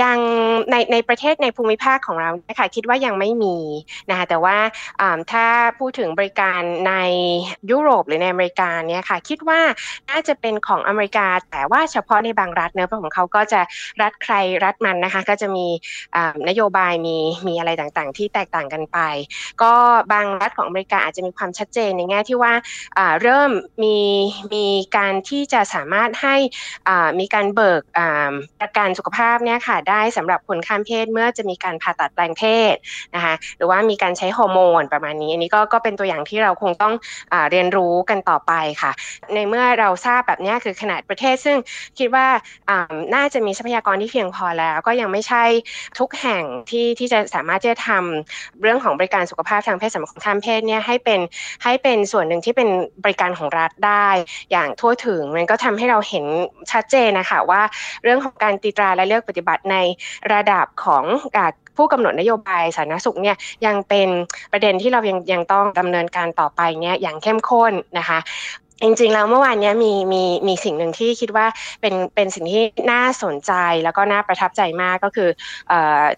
[0.01, 0.19] ยัง
[0.71, 3.57] ในในประเทศในภูมิภาคของเรานะคะคิดว่ายังไม่มี
[4.11, 4.57] นะคะแต่ว่า
[5.33, 5.47] ถ้า
[5.79, 6.95] พูดถึงบริการใน
[7.71, 9.61] ยุโรปหรือในอเมริกาเนี่ยค่ะคิดว่า
[10.11, 13.61] น่าจะเป็นของอเมริกา แต่ว่าเฉพาะในบางรัฐเนื้อของเขาก็จะ
[14.03, 15.67] รัฐใครรัฐมันนะคะ ก็จะมี
[16.49, 17.17] นโยบายมี
[17.49, 18.99] มีอะไรต่างๆ ที่แตกต่างกันไป
[19.63, 19.75] ก็
[20.13, 22.53] บางรัฐของอเมริกาอาจจะมีความชัดเจนในแง่ที่ว่า
[23.23, 23.51] เริ่ม
[23.83, 23.99] มี
[24.55, 26.37] มีการที่จะสามารถให้
[27.21, 27.83] มีการเบิก
[28.61, 32.75] ประกันสุขภาพเนี่ยค่ะได้สำหรับคนข้ามเพศเมื่อจะมีการผ่าตัดแปลงเพศ
[33.15, 36.95] นะคะหรือว่ามีการใช้ฮอร์โมนประมาณนี้ อันนี้ก็ก็เป็นตัวอย่างที่เราคงต้อง
[37.33, 38.91] อเรียนรู้กันต่อไปค่ะ
[39.35, 41.57] ในเมื่อเราทราบแบบนี้คือขนาดประเทศซึ่ง
[41.99, 42.27] คิดว่า
[43.15, 45.45] น่าจะมีทรัพยากรที่เพียงพอแล้ว ก็ยังไม่ใช่
[45.99, 51.21] ทุกแห่งที่ที่จะสามารถที่จะทำเรื่องของบริการสุขภาพทางเพศสำหรับคนข้ามเพศเนี่ยให้เป็น
[51.65, 52.69] ให้เป็นส่วนหนึ่งที่เป็น
[53.05, 54.09] บริการของรัฐได้
[54.51, 56.25] อย่างทั่วถึงมันก็ทำให้เราเห็น
[56.73, 57.63] ชัดเจนนะคะว่า
[58.03, 59.77] เรื่องของการตีตราและเลือกปฏิบัติใน
[60.33, 61.05] ระดับของ
[61.77, 63.37] ผู้กำหนดนโยบายสาธารณสุขเนี่ย
[63.67, 64.09] ยังเป็น
[64.53, 68.19] ประเด็นที่เรายังยังต้องดำเนินการต่อไปเนี่ยอย่างเข้มข้นนะคะ
[68.83, 71.47] จริงๆแล้วเมื่อวานนี้มีมีมีสิ่งหนึ่งที่คิดว่า
[71.81, 72.63] เป็นเป็นสิ่งที่
[72.93, 73.53] น่าสนใจ
[73.85, 75.29] แล้วก็น่าประทับใจมากก็คือ
[75.71, 75.75] อ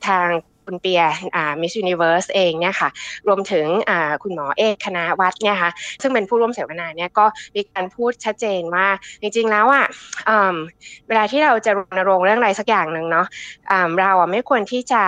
[0.06, 0.26] ทาง
[0.68, 1.02] คุณเปีย
[1.60, 2.88] Miss Universe เองเนี่ยค่ะ
[3.26, 3.66] รวมถึง
[4.22, 5.70] คุณหมอเอกคณวัฒน์เนี่ยค่ะ
[6.02, 8.86] ซึ่งเป็นผู้ร่วมเสวนาเนี่ยก็มีการพูดชัดเจนว่า
[9.20, 9.86] จริงๆแล้วอะ
[11.08, 13.26] เวลาที่เราจะรณรงค์เรื่องอะไรสักอย่างหนึ่งเนาะ
[14.00, 15.02] เราอะไม่ควรที่จะ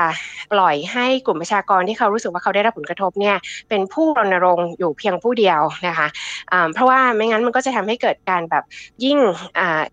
[0.53, 3.37] ปล่อยให้กลุ่มประชากรที่เขารู้สึกว่าเขาได้รับผลกระทบเนี่ย
[3.69, 6.09] เป็นผู้รณรงค์อยู่เพียงผู้เดียวนะคะ
[6.75, 8.65] เพราะว่าไม่งั้นมันก็จะทำให้เกิดการแบบ
[9.05, 9.19] ยิ่ง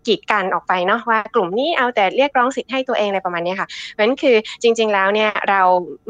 [0.06, 5.57] กีดกันออกไปเนาะว่ากลุ่มนี้เอาแต่เรียกร้องสิทธิ์ให้ตัวเองอะไรประมาณนี้ค่ะเพราะนั้นคือจริง ๆแล้วเนี่ยเรา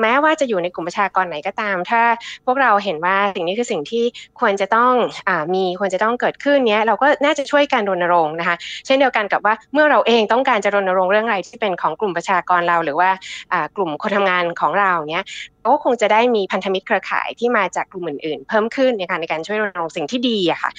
[0.00, 2.02] แม้ว่าจะอยู่ในกลุ่มประชากรไหนก็ตาม ถ้า
[2.46, 4.04] พวกเราเห็นว่าสิ่งนี้คือสิ่งที่
[4.40, 4.92] ควรจะต้อง
[5.28, 13.10] อมีควรจะต้องเกิดขึ้นเนี้ยเราก็น่าจะช่วยกันรณรงค์นะคะ เช่นเดียวกันกับว่าเมื่อเราเองต้องการจะรณรงค์เรื่องอะไรที่เป็นของกลุ่มประชากรเรา หรือว่า
[13.76, 15.24] กลุ่มคนทำงานของเราเนี้ย
[15.66, 20.70] ก็คงจะได้มีพันธมิตรเครือข่ายที่มาจากกลุ่มอื่นๆ เพิ่มขึ้นในการในการช่วยรณรงค์สิ่งที่ดีอะค่ะ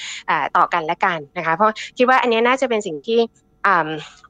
[0.58, 3.20] ต่อกันและกันนะคะ เพราะคิดว่าอันนี้น่าจะเป็นสิ่งที่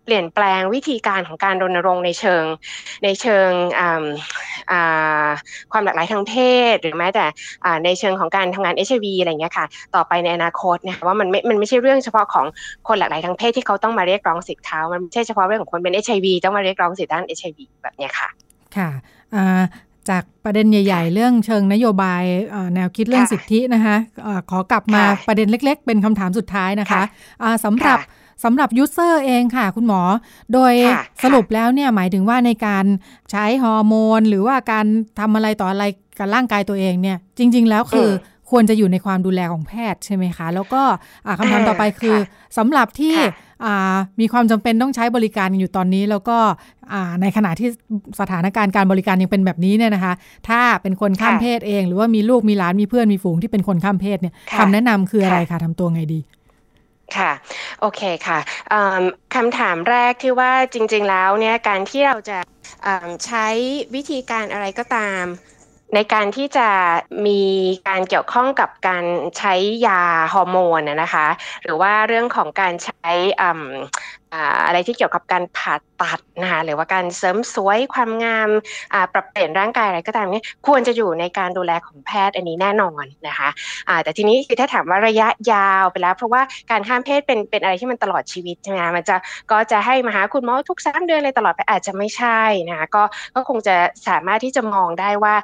[0.03, 2.43] เปลี่ยนแปลงวิธีการของการรณรงค์ในเชิง
[3.03, 3.49] ในเชิง
[5.71, 6.33] ความหลากหลายทางเพ
[6.73, 7.25] ศ หรือแม้แต่
[7.85, 9.65] ในเชิงของการทำงานเอชวีอะไรเงี้ยค่ะ
[9.95, 12.45] ต่อไปในอนาคตเนี่ยว่ามันไม่มันไม่ใช่เรื่องเฉพาะของ
[12.87, 18.29] คนหลากหลายทางเพศที่เขาต้องมาเรียกร้องสิทธิ์เขามันไม่ใช่เฉพาะเรื่องของคนเป็นเอชวีต้องมาเรียกร้องสิทธิ์ด้านเอชวีแบบเนี้ยค่ะ
[18.77, 18.89] ค่ะ
[20.09, 22.23] จากประเด็นใหญ่ ๆ เรื่องเชิงนโยบาย
[22.75, 23.95] แนวคิดเรื่องสิทธินะคะ
[24.49, 27.03] ขอกลับมาประเด็นเล็ก ๆ เป็นคำถามสุดท้ายนะคะ
[27.65, 27.99] สำหรับ
[28.43, 30.01] สำหรับยูเซอร์เองค่ะ คุณหมอ
[30.53, 30.73] โดย
[31.23, 32.85] สรุปแล้วเนี่ยหมายถึงว่าในการ
[33.31, 34.85] ใช้ฮอร์โมน หรือว่าการ
[35.19, 35.83] ทำอะไรต่ออะไร
[36.17, 38.09] กับร่างกายตัวเองเนี่ย จริง ๆ แล้วคือ
[38.51, 40.81] ควรจะอยู่ในความดูแลของแพทย์ใช่ไหมคะ แล้วก็
[41.39, 42.17] คำถามต่อไปคือ
[42.57, 43.15] สำหรับที่
[44.19, 46.37] มีความจำเป็นต้องใช้บริการอยู่ตอนนี้ แล้วก็
[47.21, 47.69] ในขณะที่
[48.19, 50.13] สถานการณ์การบริการยังเป็นแบบนี้เนี่ยนะคะ
[50.49, 56.19] ถ้าเป็นคนข้ามเพศเอง หรือว่ามีลูกมีหลานมีเพื่อนมีฝูงที่เป็นคนข้ามเพศเนี่ยคำแนะนำคืออะไรคะทำตัวไงดี
[57.17, 57.31] ค่ะ
[57.81, 58.39] โอเคค่ะ
[59.35, 62.37] คำถามแรกที่ว่าจริง ๆ แล้วเนี่ยการที่เราจะ
[63.25, 63.47] ใช้
[63.95, 65.23] วิธีการอะไรก็ตาม
[65.95, 66.69] ในการที่จะ
[67.27, 67.41] มี
[67.87, 69.05] การเกี่ยวข้องกับการ
[69.37, 69.53] ใช้
[69.87, 70.01] ยา
[70.33, 71.27] ฮอร์โมนนะคะ
[71.63, 73.09] หรือว่าเรื่องของการใช้
[74.65, 78.49] อะไรที่เกี่ยวกับการผ่าตัดนะคะหรือว่าการเสริมสวยความงาม
[79.13, 83.49] ปรับเปลี่ยนร่างกายอะไรก็ตามนี้ควรจะอยู่ในการดูแลของแพทย์อันนี้แน่นอนนะคะ
[84.03, 89.15] แต่ทีนี้คือถ้าถามว่าระยะยาวไปแล้ว เพราะว่าการข้ามเพศเป็นเป็นอะไรที่มันตลอดชีวิตใช่ไหมมันจะ
[89.51, 93.03] ก็จะให้มาหาคุณหมอทุกสามเดือนเลยตลอดไปอาจจะไม่ใช่นะคะก็
[93.35, 93.75] ก็คงจะ
[94.07, 95.35] สามารถที่จะมองได้ว่า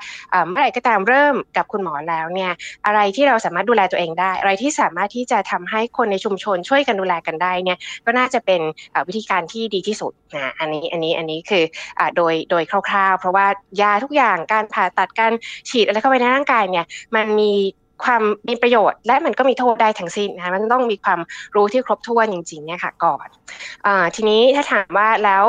[0.50, 2.52] เมื่อไหร่ก็ตามเริ่มกับคุณหมอแล้วเนี่ย
[2.86, 8.62] อะไรที่เราสามารถดูแลตัวเองได้ อะไรที่สามารถที่จะทำให้คนในชุมชนช่วยกันดูแลกันได้เนี่ยก็น่าจะเป็น
[9.08, 11.64] วิธีการที่ดีที่สุดนะอันนี้อันนี้อันนี้คือ
[12.00, 13.48] อโดยโดยคร่าวๆ เพราะว่า
[13.82, 15.32] ยาทุกอย่างการผ่าตัดการ
[15.70, 17.52] ฉีดอะไรเข้าไปในร่างกายเนี่ยมันมี
[18.04, 21.20] ความมีประโยชน์และมันก็มีโทษได้ทั้งสิ้นนะคะมันต้องมีความ
[21.56, 23.28] รู้ที่ครบถ้วนจริงๆเนี่ยค่ะก่อน
[23.86, 25.44] อทีนี้ถ้าถามว่าแล้ว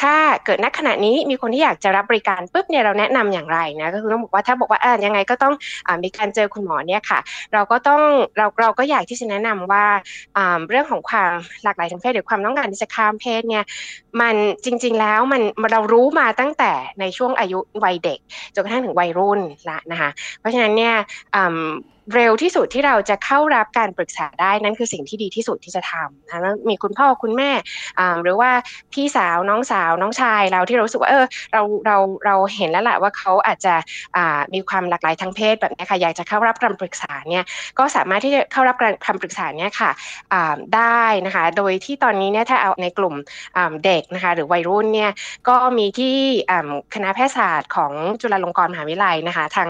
[0.00, 5.54] ถ้าเกิดณขณะนี้มีคนที่อยากจะรับบริการปุ๊บเนี่ยเราแนะนำอย่างไรนะก็คือต้องบอกว่าถ้าบอกว่าอ่ายังไงก็ต้อง
[5.86, 7.18] อมีการเจอคุณหมอเนี่ยค่ะ
[7.52, 8.02] เราก็ต้อง
[8.36, 9.84] เราเราก็อยากที่จะแนะนำว่า
[10.68, 11.30] เรื่องของความ
[11.64, 13.64] หลากหลายทางเพศหรือความต้องการที่จะข้ามเพศเนี่ย
[14.20, 14.34] มัน
[14.64, 15.42] จริง ๆแล้วมัน
[15.72, 18.18] เรารู้มาตั้งแต่ในช่วงอายุวัยเด็ก
[18.54, 19.40] จนกระทั่งถึงวัยรุ่น
[19.70, 20.94] ละนะคะเพราะฉะนั้นเนี่ย
[22.14, 27.50] เร็วที่สุดที่เราจะเข้ารับการปรึกษาได้นั่นคือสิ่งที่ดีที่สุดที่จะทำนะมีคุณพ่อคุณแม่
[28.22, 28.50] หรือว่า
[28.92, 31.96] พี่สาวน้องสาวน้องชายเราที่เราสึกว่าเออเราเรา
[32.26, 33.74] เราเห็นแล้วแหละว่าเขาอาจจะ
[34.54, 37.44] มีความหลากหลายทางเพศแบบนี้ค่ะอยากจะเข้ารับการปรึกษาเนี่ย
[37.78, 39.90] ก็สามารถที่จะเข้ารับการคำปรึกษาเนี่ยค่ะ
[40.76, 43.14] ได้นะคะโดยที่ตอนนี้เนี่ยถ้าเอาในกลุ่ม
[43.84, 45.10] เด็กนะคะหรือวัยรุ่นเนี่ย
[45.48, 46.16] ก็มีที่
[46.94, 49.68] คณะแพทยศาสตร์ของจุฬาลงกรณ์มหาวิทยาลัยนะคะทาง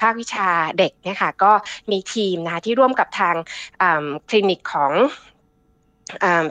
[0.00, 0.48] ภาควิชา
[0.78, 1.52] เด็กเนี่ยค่ะก็
[1.90, 3.34] มีทีมนะคะที่ร่วมกับทาง
[4.28, 4.92] คลินิกของ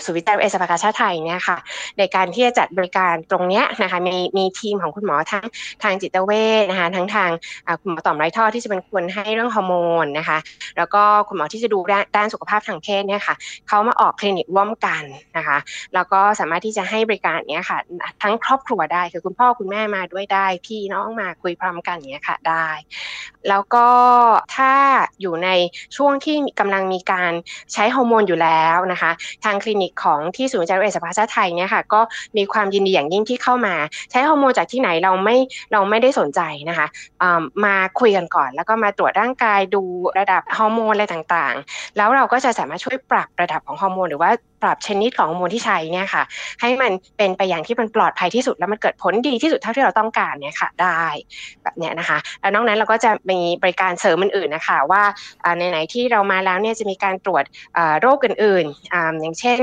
[0.05, 1.58] สุวิจัยเอสภากาชาไทยเนี่ยค่ะ
[1.97, 5.45] ในการที่จะจัดบริการตรงนี้นะคะมีมีทีมของคุณหมอทั้ง
[5.84, 6.32] ทางจิตเว
[6.62, 7.30] ชนะคะทั้งทาง
[7.82, 10.38] คุณหมอต่อมไรท่อที่จะเป็นคนให้เรื่องฮอร์โมนนะคะ
[10.78, 11.80] แล้วก็คุณหมอที่จะดู
[12.16, 13.36] ด้านสุขภาพทางเพศเนี่ยค่ะ
[13.68, 15.03] เขามาออกคลินิกร่วมกัน
[15.38, 15.58] นะคะ
[15.93, 17.78] แล้วก็สามารถที่จะให้บริการเนี้ยค่ะ
[18.24, 22.68] ทั้งครอบครัวได้คือคุณพ่อคุณแม่มาด้วยได้ พี่น้องมาคุยพร้อมกันเนี้ยค่ะได้
[23.49, 23.88] แล้วก็
[24.55, 24.74] ถ้า
[25.22, 25.49] อยู่ใน
[25.97, 27.32] ช่วงที่กำลังมีการ
[27.74, 32.02] ใช้ฮอร์โมนอยู่แล้วนะคะางคลินิกของที่ศูนย์วิจัยเอสภาชาไทยเนี่ยค่ะก็
[32.38, 33.76] มีความยินดีอย่างยิ่งที่เข้ามา
[34.12, 35.38] ใช้ฮอร์โมนจากที่ไหนเราไม่
[35.72, 36.88] เราไม่ได้สนใจนะคะ
[37.66, 39.82] มาคุยกันก่อน แล้วก็มาตรวจร่างกายดู
[40.20, 44.32] ระดับฮอร์โมนอะไรต่างๆ แล้วเราก็จะสามารถช่วยปรับระดับของฮอร์โมนหรือว่า
[44.62, 46.24] ปรับชนิดของฮอร์โมนที่ใช้เนี่ยค่ะ
[46.62, 51.03] ให้มันเป็นไปอย่างที่มันปลอดภัยที่สุดแล้วมันเกิดผลดีที่สุดเท่าที่เราต้องการเนี่ยค่ะได้
[51.64, 55.03] แบบเนี้ยนะคะ แล้วนอกนั้นเราก็จะมีบริการเสริมอื่นๆนะคะ ว่า
[55.60, 57.43] ในไหนที่เรามาแล้วเนี่ยจะมีการตรวจ
[58.01, 59.60] โรคอื่นๆอย่างเช่น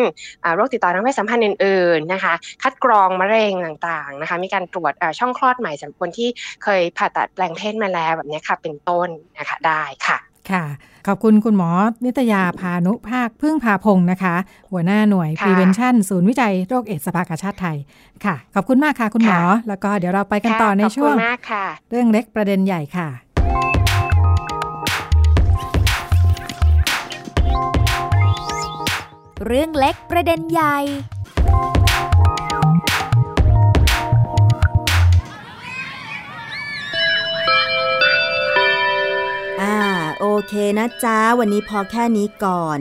[0.57, 6.29] โรคติดต่อทางเพศสัมพันธ์อื่นๆนะคะ คัดกรองมะเร็งต่างๆนะคะ มีการตรวจช่องคลอดใหม่สำหรับคนที่
[6.63, 10.65] เคยผ่าตัดแปลงเพศมาแล้วแบบนี้ค่ะเป็นต้นนะคะได้ค่ะ ค่ะ
[11.07, 11.71] ขอบคุณคุณหมอ
[12.05, 14.35] นิตยาพานุภาคพึ่งพาพงศ์นะคะ
[14.71, 17.77] หัวหน้าหน่วย Prevention ศูนย์วิจัยโรคเอดสภากาชาติไทย
[18.25, 19.39] ค่ะ ขอบคุณมากค่ะคุณหมอ
[19.69, 21.15] แล้วก็เดี๋ยวเราไปกันต่อในช่วง
[21.91, 23.09] เรื่องเล็กประเด็นใหญ่ค่ะ
[29.47, 30.77] เรื่องเล็กประเด็นใหญ่
[40.27, 42.79] โอเคนะจ๊ะวันนี้พอแค่นี้ก่อน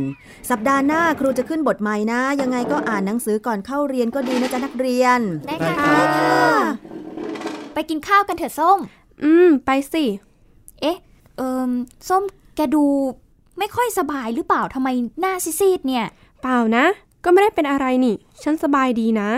[0.50, 5.98] สัปดาห์หน้าครูจะขึ้นบทใหม่นะ ยังไงก็อ่านหนังสือก่อนเข้าเรียนก็ดีนะจ๊ะนักเรียน ได้ค่ะ
[7.74, 8.80] ไปกินข้าวกันเถอะส้ม
[9.24, 10.04] อืม ไปสิ
[10.82, 10.98] เอ๊ะ
[11.38, 11.72] เอิม
[12.10, 12.24] ส้ม
[12.56, 12.86] แกดู
[13.58, 14.90] ไม่ค่อยสบายหรือเปล่าทำไม
[15.20, 16.06] หน้าซีดเนี่ย
[16.42, 16.86] เปล่านะ
[17.24, 19.30] ก็ไม่ได้เป็นอะไรนี่ ฉันสบายดีนะ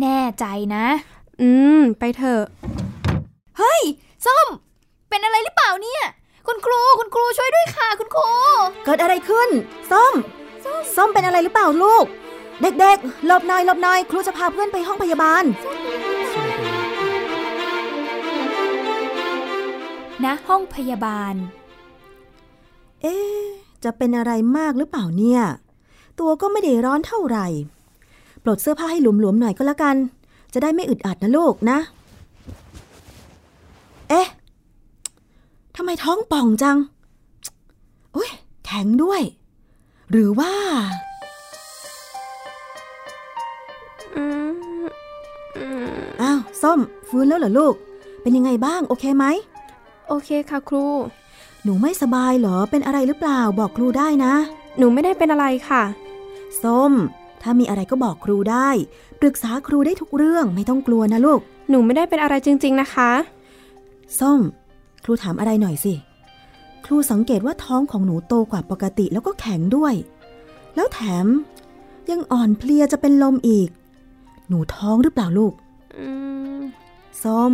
[0.00, 0.44] แน่ใจ
[0.74, 0.84] นะ
[1.40, 2.42] อืม ไปเถอะ
[3.58, 3.82] เฮ้ย
[4.26, 4.46] ส้ม
[5.08, 6.02] เป็นอะไรหรือเปล่าเนี่ย
[6.46, 8.28] คุณครูคุณครูช่วยด้วยค่ะคุณครู
[8.84, 9.48] เกิดอะไรขึ้น
[9.92, 10.12] ส้ม
[10.96, 12.04] ส้มเป็นอะไรหรือเปล่าลูก
[12.62, 15.44] เด็กๆหลบหน่อยหลบหน่อย ครูจะพาเพื่อนไปห้องพยาบาล
[20.24, 21.34] ณห้องพยาบาล
[23.02, 23.16] เอ๊
[23.84, 25.42] จะเป็นอะไรมากหรือเปล่าเนี่ย
[26.20, 27.46] ตัวก็ไม่ได้ร้อนเท่าไหร่
[28.42, 29.96] ปลดเสื้อผ้าให้หลวมๆหน่อยก็แล้วกัน
[30.54, 31.78] จะได้ไม่อึดอัดนะลูกนะ
[34.08, 34.26] เอ๊ะ
[35.76, 36.78] ทำไมท้องป่องจัง
[38.16, 38.30] อุ้ย
[38.64, 39.22] แข็งด้วย
[40.10, 40.52] หรือว่า
[46.22, 47.74] อ้าว ส้ม ฟื้นแล้วเหรอลูก
[48.22, 49.24] เป็นยังไงบ้าง โอเคไหม
[50.08, 50.86] โอเคค่ะครู
[51.64, 54.34] หนูไม่สบายเหรอ เป็นอะไรหรือเปล่า บอกครูได้นะ
[54.78, 55.82] หนูไม่ได้เป็นอะไรค่ะ
[56.62, 56.92] ส้ม
[57.42, 58.68] ถ้ามีอะไรก็บอกครูได้
[59.20, 63.10] ปรึกษาครูได้ทุกเรื่อง ไม่ต้องกลัวนะลูก หนูไม่ได้เป็นอะไรจริง ๆ นะคะ
[64.20, 64.40] ส้ม
[65.08, 65.94] ครูถามอะไรหน่อยสิ
[66.84, 69.94] ครูสังเกตว่าท้องของหนูโตกว่าปกติแล้วก็แข็งด้วย
[70.74, 71.26] แล้วแถม
[72.10, 73.68] ยังอ่อนเพลียจะเป็นลมอีก
[74.48, 75.52] หนูท้องหรือเปล่าลูก
[77.24, 77.52] ส้ม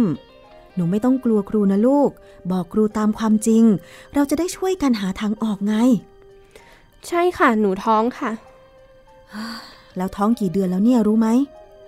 [0.74, 2.10] หนูไม่ต้องกลัวครูนะลูก
[2.52, 3.64] บอกครูตามความจริง
[4.14, 5.74] เราจะได้ช่วยกันหาทางออกไง
[7.08, 8.30] ใช่ค่ะ หนูท้องค่ะ
[9.96, 11.28] แล้วท้องกี่เดือนแล้วเนี่ยรู้ไหม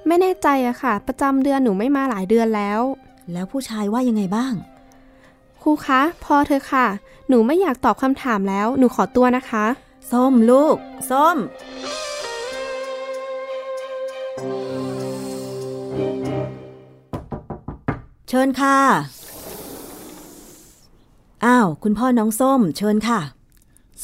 [0.06, 2.80] ไม่แน่ใจอะค่ะ ประจำเดือนหนูไม่มาหลายเดือนแล้ว
[3.32, 4.54] แล้วผู้ชายว่ายังไงบ้าง
[5.66, 6.86] ครูคะ พอเธอค่ะ
[7.28, 9.64] หนูไม่อยากตอบคำถามแล้ว หนูขอตัวนะคะ
[10.12, 10.76] ส้มลูก
[11.10, 11.36] ส้ม
[18.28, 18.78] เชิญค่ะ
[21.44, 23.20] อ้าว คุณพ่อน้องส้ม เชิญค่ะ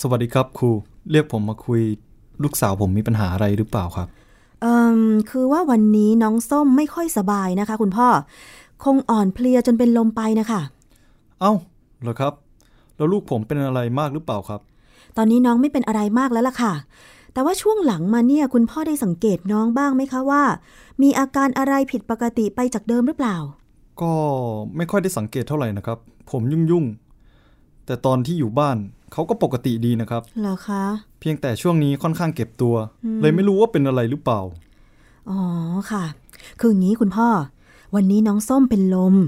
[0.00, 0.70] สวัสดีครับครู
[1.10, 1.80] เรียกผมมาคุย
[2.42, 4.08] ลูกสาวผมมีปัญหาอะไรหรือเปล่าครับ
[4.62, 5.00] เอ่อ
[5.30, 8.08] คือว่าวันนี้น้องส้มไม่ค่อยสบายนะคะ คุณพ่อ
[8.84, 10.62] คงอ่อนเพลียจนเป็นลมไปนะคะ
[11.40, 11.52] เอา้า
[12.02, 12.32] เหรอครับ
[12.96, 14.60] แล้วลูกผมเป็นอะไรมากหรือเปล่าครับ
[15.16, 16.74] ตอนนี้น้องไม่เป็นอะไรมากแล้วล่ะค่ะ
[17.32, 20.42] แต่ว่าช่วงหลังมาเนี่ยคุณพ่อได้สังเกตน้องบ้างไหมคะว่า
[21.02, 23.36] มีอาการอะไรผิดปกติไปจากเดิมหรือเปล่า
[24.00, 24.12] ก็
[24.76, 25.98] ไม่ค่อยได้สังเกตเท่าไหร่นะครับ
[26.30, 26.84] ผมยุ่งยุ่ง
[27.86, 28.76] แต่ตอนที่อยู่บ้าน
[29.12, 30.84] เขาก็ปกติดีนะครับ เหรอคะ
[31.20, 32.74] เพียงแต่ช่วงนี้ค่อนข้างเก็บตัว
[33.20, 34.40] เลยไม่รู้ว่าเป็นอะไรหรือเปล่า
[35.30, 35.40] อ๋อ
[35.90, 36.04] ค่ะ
[36.60, 37.28] คืออย่างนี้คุณพ่อ
[37.94, 39.18] วันนี้น้องส้มเป็นลมค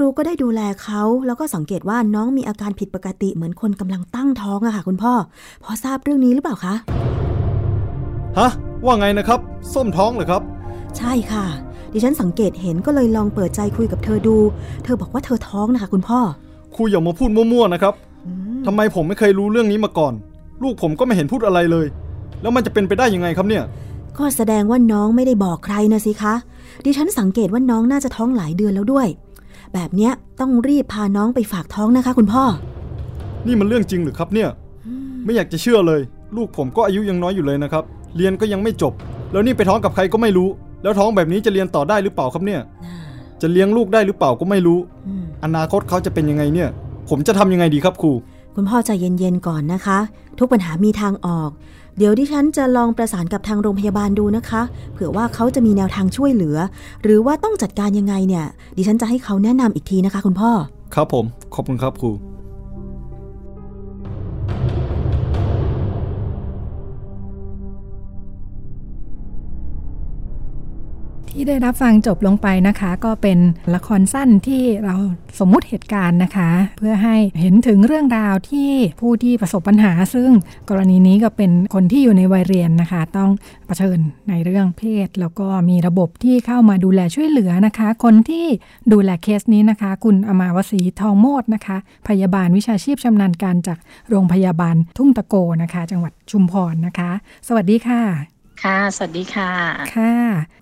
[0.00, 5.12] รูก็ได้ดูแลเขาแล้วก็สังเกตว่าน้องมีอาการผิดปกติเหมือนคนกำลังตั้งท้องอะค่ะ คุณพ่อ
[5.64, 6.74] พอทราบเรื่องนี้หรือเปล่าคะ
[8.38, 8.50] ฮะ
[8.84, 9.40] ว่าไงนะครับ
[9.74, 10.42] ส้มท้องเหรอครับ
[10.96, 11.46] ใช่ค่ะ
[11.92, 14.36] ดิฉันสังเกตเห็นก็เลยลองเปิดใจคุยกับเธอดู
[14.84, 16.20] เธอบอกว่าเธอท้องนะคะคุณพ่อ
[16.74, 17.94] ครูอย่ามาพูดมั่วๆนะครับ
[18.66, 20.12] ทำไมผมไม่เคยรู้เรื่องนี้มาก่อน
[20.62, 21.86] ลูกผมก็ไม่เห็นพูดอะไรเลย
[22.42, 23.64] แล้วมันจะเป็นไปได้ยังไงครับเนี่ย
[24.18, 26.34] ก็แสดงว่าน้องไม่ได้บอกใครนะสิคะ
[26.84, 29.06] ดิฉันสังเกตว่าน้องน่าจะท้องหลายเดือนแล้วด้วย
[29.74, 32.44] แบบเนี้ยต้องรีบพาน้องไปฝากท้องนะคะ คุณพ่อ
[33.46, 34.48] นี่มันเรื่องจริงหรือครับเนี่ย
[35.24, 36.00] ไม่อยากจะเชื่อเลย
[36.36, 37.84] ลูกผมก็อายุยังน้อยอยู่เลยนะครับ
[38.16, 38.92] เรียนก็ยังไม่จบ
[39.32, 40.48] แล้วนี่ไปท้องกับใครก็ไม่รู้
[40.82, 42.60] แล้วท้องแบบนี้จะเรียนต่อได้หรือเปล่าครับเนี่ย
[43.42, 44.78] จะเลี้ยงลูกได้หรือเปล่าก็ไม่รู้
[45.44, 46.68] อนาคตเขาจะเป็นยังไงเนี่ย
[47.08, 48.12] ผมจะทำยังไงดีครับครู
[48.54, 49.98] คุณพ่อใจเย็นๆก่อนนะคะ
[50.38, 51.50] ทุกปัญหามีทางออก
[51.98, 56.56] เดี๋ยวดิฉันจะลองประสานกับทางโรงพยาบาลดูนะคะ เผื่อว่าเขาจะมีแนวทางช่วยเหลือ
[57.02, 58.44] หรือว่าต้องจัดการยังไงเนี่ย
[58.76, 60.50] ดิฉันจะให้เขาแนะนำอีกทีนะคะ คุณพ่อ
[60.94, 61.24] ครับผม
[61.54, 62.10] ขอบคุณครับครู
[71.40, 73.38] ที่ได้รับฟังจบลงไปนะคะ ก็เป็น
[73.74, 74.94] ละครสั้นที่เรา
[75.38, 78.70] สมมุติเหตุการณ์นะคะ เพื่อให้เห็นถึงเรื่องราวที่
[79.00, 80.30] ผู้ที่ประสบปัญหา ซึ่ง
[80.70, 83.30] กรณีนี้ก็เป็นคนที่อยู่ในวัยเรียนนะคะ ต้อง
[83.66, 88.46] เผชิญในเรื่องเพศ แล้วก็มีระบบที่เข้ามาดูแลช่วยเหลือนะคะ คนที่
[88.92, 91.76] ดูแลเคสนี้นะคะ คุณอมาวสีทองโมดนะคะ
[92.08, 93.78] พยาบาลวิชาชีพชำนาญการจาก
[94.08, 97.10] โรงพยาบาลทุ่งตะโกนะคะ จังหวัดชุมพรนะคะ
[97.48, 99.52] สวัสดีค่ะ ค่ะ สวัสดีค่ะ
[99.96, 100.14] ค่ะ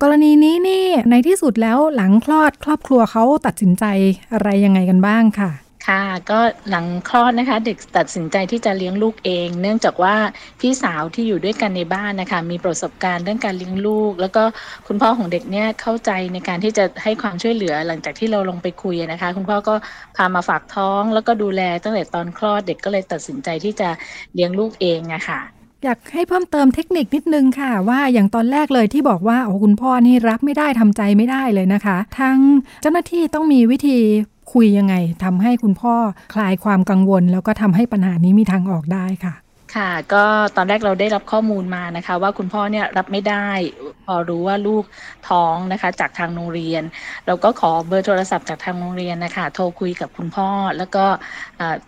[0.03, 3.85] กรณีนี้นี่ในที่สุดแล้วหลังคลอดครอบครัวเขาตัดสินใจ
[4.33, 5.51] อะไรยังไงกันบ้างค่ะ
[5.87, 6.39] ค่ะก็
[6.69, 10.15] หลังคลอดนะคะเด็กตัดสินใจที่จะเลี้ยงลูกเอง เนื่องจากว่า
[10.59, 14.43] พี่สาวที่อยู่ด้วยกันในบ้านนะคะมีประสบการณ์เรื่องการเลี้ยงลูก แล้วก็
[14.87, 19.75] คุณพ่อของเด็กเนี่ยเข้าใจในการที่จะให้ความช่วยเหลือหลังจากที่เราลงไปคุยนะคะ คุณพ่อก็
[20.17, 23.89] พามาฝากท้องแล้วก็ดูแลตั้งแต่ตอนคลอดเด็กก็เลยตัดสินใจที่จะ
[24.33, 32.37] เลี้ยงลูกเองอะค่ะ อยากให้เพิ่มเติมเทคนิคนิดนึงค่ะ ว่าอย่างตอนแรกเลยที่บอกว่าโอ้คุณพ่อนี่รับไม่ได้ทำใจไม่ได้เลยนะคะทาง
[32.81, 33.97] เจ้าหน้าที่ต้องมีวิธี
[34.53, 35.95] คุยยังไงทำให้คุณพ่อ
[36.33, 39.33] คลายความกังวล แล้วก็ทำให้ปัญหานี้มีทางออกได้ค่ะ
[39.75, 40.23] ค่ะก็
[40.55, 43.47] ตอนแรกเราได้รับข้อมูลมานะคะ ว่าคุณพ่อเนี่ยรับไม่ได้
[44.05, 44.83] พอรู้ว่าลูก
[45.29, 46.83] ท้องนะคะ จากทางโรงเรียน
[47.27, 51.05] เราก็ขอเบอร์โทรศัพท์จากทางโรงเรียนนะคะโทรคุยกับคุณพ่อ แล้วก็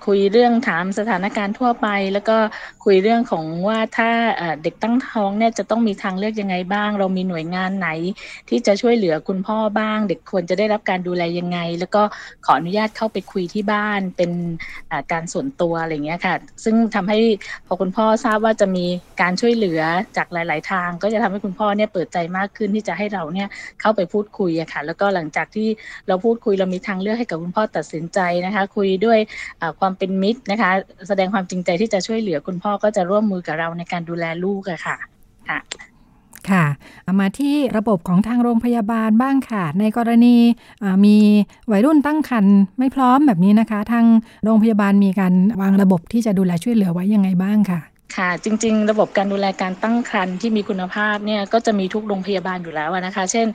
[0.05, 2.37] คุยเรื่องถามสถานการณ์ทั่วไป แล้วก็
[2.85, 4.09] คุยเรื่องของว่าถ้า
[4.63, 7.89] เด็กตั้งท้องเนี่ยจะต้องมีทางเลือกยังไงบ้าง เรามีหน่วยงานไหน
[8.49, 12.01] ที่จะช่วยเหลือคุณพ่อบ้าง เด็กควรจะได้รับการดูแลยังไง แล้วก็
[12.45, 14.31] ขออนุญาตเข้าไปคุยที่บ้านเป็น
[15.11, 17.19] การส่วนตัวอะไรเงี้ยค่ะ ซึ่งทำให้
[17.71, 18.85] พอคุณพ่อทราบว่าจะมี
[19.21, 19.81] การช่วยเหลือ
[20.17, 23.47] จากหลาย ๆ ทาง ก็จะทำให้คุณพ่อเนี่ยเปิดใจมากขึ้นที่จะให้เราเนี่ย
[23.81, 25.67] เข้าไปพูดคุยอะค่ะ แล้วก็หลังจากที่
[26.07, 29.19] เราพูดคุยเรามีทางเลือกให้กับคุณพ่อตัดสินใจนะคะ คุยด้วย
[29.79, 30.71] ความเป็นมิตรนะคะ
[31.07, 34.97] แสดงความจริงใจที่จะช่วยเหลือคุณพ่อก็จะร่วมมือกับเราในการดูแลลูกอะค่ะ
[35.49, 35.59] ค่ะ
[36.51, 40.35] ค่ะามาที่ระบบของทางโรงพยาบาลบ้างค่ะ ในกรณี
[41.05, 41.15] มี
[41.71, 44.05] วัยรุ่นตั้งครรภ์ไม่พร้อมแบบนี้นะคะ ทาง
[44.43, 47.81] โรงพยาบาลมีการวางระบบที่จะดูแลช่วยเหลือไว้ยังไงบ้างค่ะ
[48.17, 53.47] ค่ะจริง ๆ ระบบการดูแลการตั้งครรภ์ที่มีคุณภาพเนี่ยก็จะมีทุกโรงพยาบาลอยู่แล้วนะคะ เช่น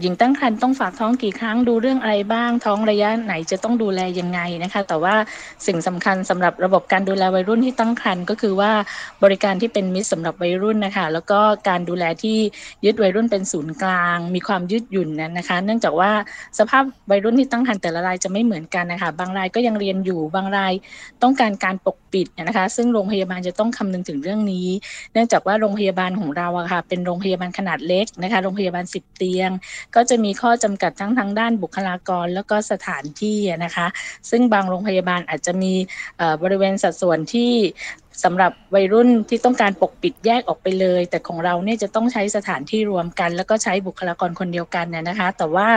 [0.00, 5.14] หญิงตั้งครรภ์ต้องฝากท้องกี่ครั้งดูเรื่องอะไรบ้าง ท้องระยะไหนจะต้องดูแลยังไงนะคะ แต่ว่า
[5.66, 8.72] สิ่งสำคัญสำหรับระบบการดูแลวัยรุ่นที่ตั้งครรภ์ก็คือว่า
[9.24, 12.38] บริการที่เป็นมิตรสำหรับวัยรุ่นนะคะ แล้วก็การดูแลที่
[12.84, 16.10] ยึดวัยรุ่นเป็นศูนย์กลาง มีความยืดหยุ่นนั้นนะคะ เนื่องจากว่า
[16.58, 20.72] สภาพวัยรุ่นที่ตั้งครรภ์แต่ละรายจะไม่เหมือนกันนะคะบางรายก็ยังเรียนอยู่บางราย
[21.22, 24.68] ต้องการการปกปิดนะคะ ซึ่งโรงพยาบาลจะต้องคำนึงถึงเรื่องนี้
[25.12, 29.50] เนื่องจากว่าโรงพยาบาลของเราอะค่ะเป็นโรงพยาบาลขนาดเล็กนะคะ โรงพยาบาล10เตียง
[29.94, 33.86] ก็จะมีข้อจำกัดทั้งทางด้านบุคลากร แล้วก็สถานที่นะคะ
[34.30, 35.72] ซึ่งบางโรงพยาบาลอาจจะมี
[36.42, 37.52] บริเวณสัดส่วนที่
[38.24, 45.68] สำหรับวัยรุ่นที่ต้องการปกปิดแยกออกไปเลย แต่ของเราเนี่ยจะต้องใช้สถานที่รวมกัน แล้วก็ใช้บุคลากรคนเดียวกันเนี่ยนะคะ แต่ว่า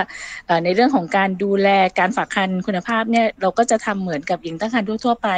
[0.64, 1.70] ในเรื่องของการดูแล
[2.00, 5.30] การฝากคันคุณภาพเนี่ยเราก็จะทำเหมือนกับหญิงตั้งครรภ์ทั่วไป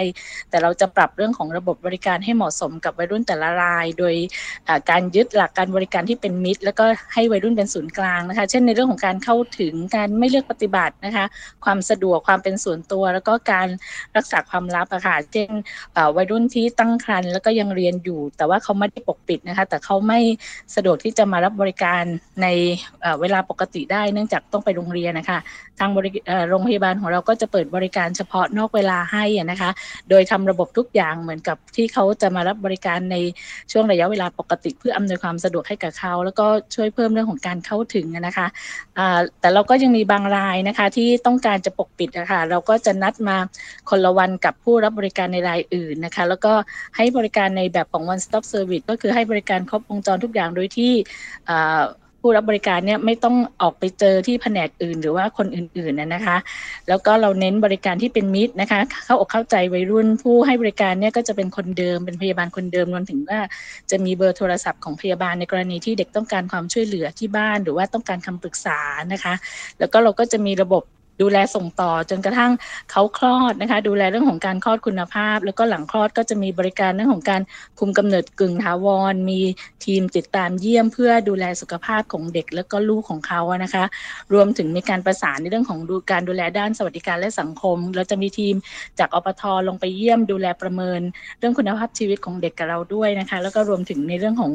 [0.49, 4.15] แต่เราจะปรับเรื่องของระบบบริการให้เหมาะสมกับวัยรุ่นแต่ละราย โดย
[4.89, 11.25] การยึดหลักการบริการที่เป็นมิตร แล้วก็ให้วัยรุ่นเป็นศูนย์กลางนะคะ เช่นในเรื่องของการเข้าถึงการไม่เลือกปฏิบัตินะคะ
[11.65, 13.67] ความสะดวกความเป็นส่วนตัว แล้วก็การ
[14.17, 15.49] รักษาความลับอะค่ะเช่น
[16.15, 20.19] วัยรุ่นที่ตั้งครรภ์แล้วก็ยังเรียนอยู่ แต่ว่าเขาไม่ได้ปกปิดนะคะ แต่เขาไม่
[20.75, 22.03] สะดวกที่จะมารับบริการ
[22.41, 22.47] ใน
[23.21, 25.39] เวลาปกติได้เนื่องจากต้องไปโรงเรียนนะคะ
[25.79, 25.91] ทาง
[26.49, 29.69] โรงพยาบาลของเราก็จะเปิดบริการเฉพาะนอกเวลาให้นะคะ
[30.09, 33.17] โดยทำระบบทุกอย่างเหมือนกับที่เขาจะมารับบริการใน
[33.71, 38.47] ช่วงระยะเวลาปกติ เพื่ออำนวยความสะดวกให้กับเขา แล้วก็ช่วยเพิ่มเรื่องของการเข้าถึงนะคะ
[39.41, 43.37] แต่เราก็ยังมีบางรายนะคะที่ต้องการจะปกปิดนะคะเราก็จะนัดมา
[43.89, 46.53] คนละวันกับผู้รับบริการในรายอื่นนะคะ แล้วก็
[46.97, 50.91] ให้บริการในแบบของ one stop service ก็คือให้บริการครบวงจรทุกอย่างโดยที่
[52.27, 56.37] ผู้รับบริการเนี่ยไม่ต้องออกไปเจอที่แผนกอื่น หรือว่าคนอื่นๆนะคะ
[56.89, 63.39] แล้วก็เราเน้นบริการที่เป็นมิตรนะคะ เข้าอกเข้าใจวัยรุ่นผู้ให้บริการเนี่ยก็จะเป็นคนเดิมเป็นพยาบาลคนเดิมรวมถึงว่า
[63.91, 68.79] จะมีเบอร์โทรศัพท์ของพยาบาลในกรณีที่เด็กต้องการความช่วยเหลือที่บ้าน หรือว่าต้องการคำปรึกษา
[69.13, 69.33] นะคะ
[69.79, 70.83] แล้วก็เราก็จะมีระบบ
[71.21, 72.51] ดูแลส่งต่อจนกระทั่ง
[72.91, 77.41] เขาคลอดนะคะ ดูแลเรื่องของการคลอดคุณภาพ แล้วก็หลังคลอดก็จะมีบริการเรื่องของการ
[77.79, 79.39] คุมกำเนิดกึ่งถาวร มี
[79.85, 83.83] ทีมติดตามเยี่ยมเพื่อดูแลสุขภาพของเด็ก แล้วก็ลูกของเขานะคะ
[84.33, 88.55] รวมถึงมีการประสานในเรื่องของดูการดูแลด้านสวัสดิการและสังคม เราจะมีทีม
[88.99, 91.01] จากอปทลงไปเยี่ยมดูแลประเมิน
[91.39, 94.51] เรื่องคุณภาพชีวิตของเด็กกับเราด้วยนะคะ แล้วก็รวมถึงในเรื่องของ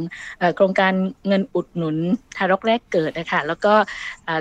[0.57, 0.93] โครงการ
[1.27, 1.97] เงินอุดหนุน
[2.37, 3.73] ทารกแรกเกิดนะคะแล้วก็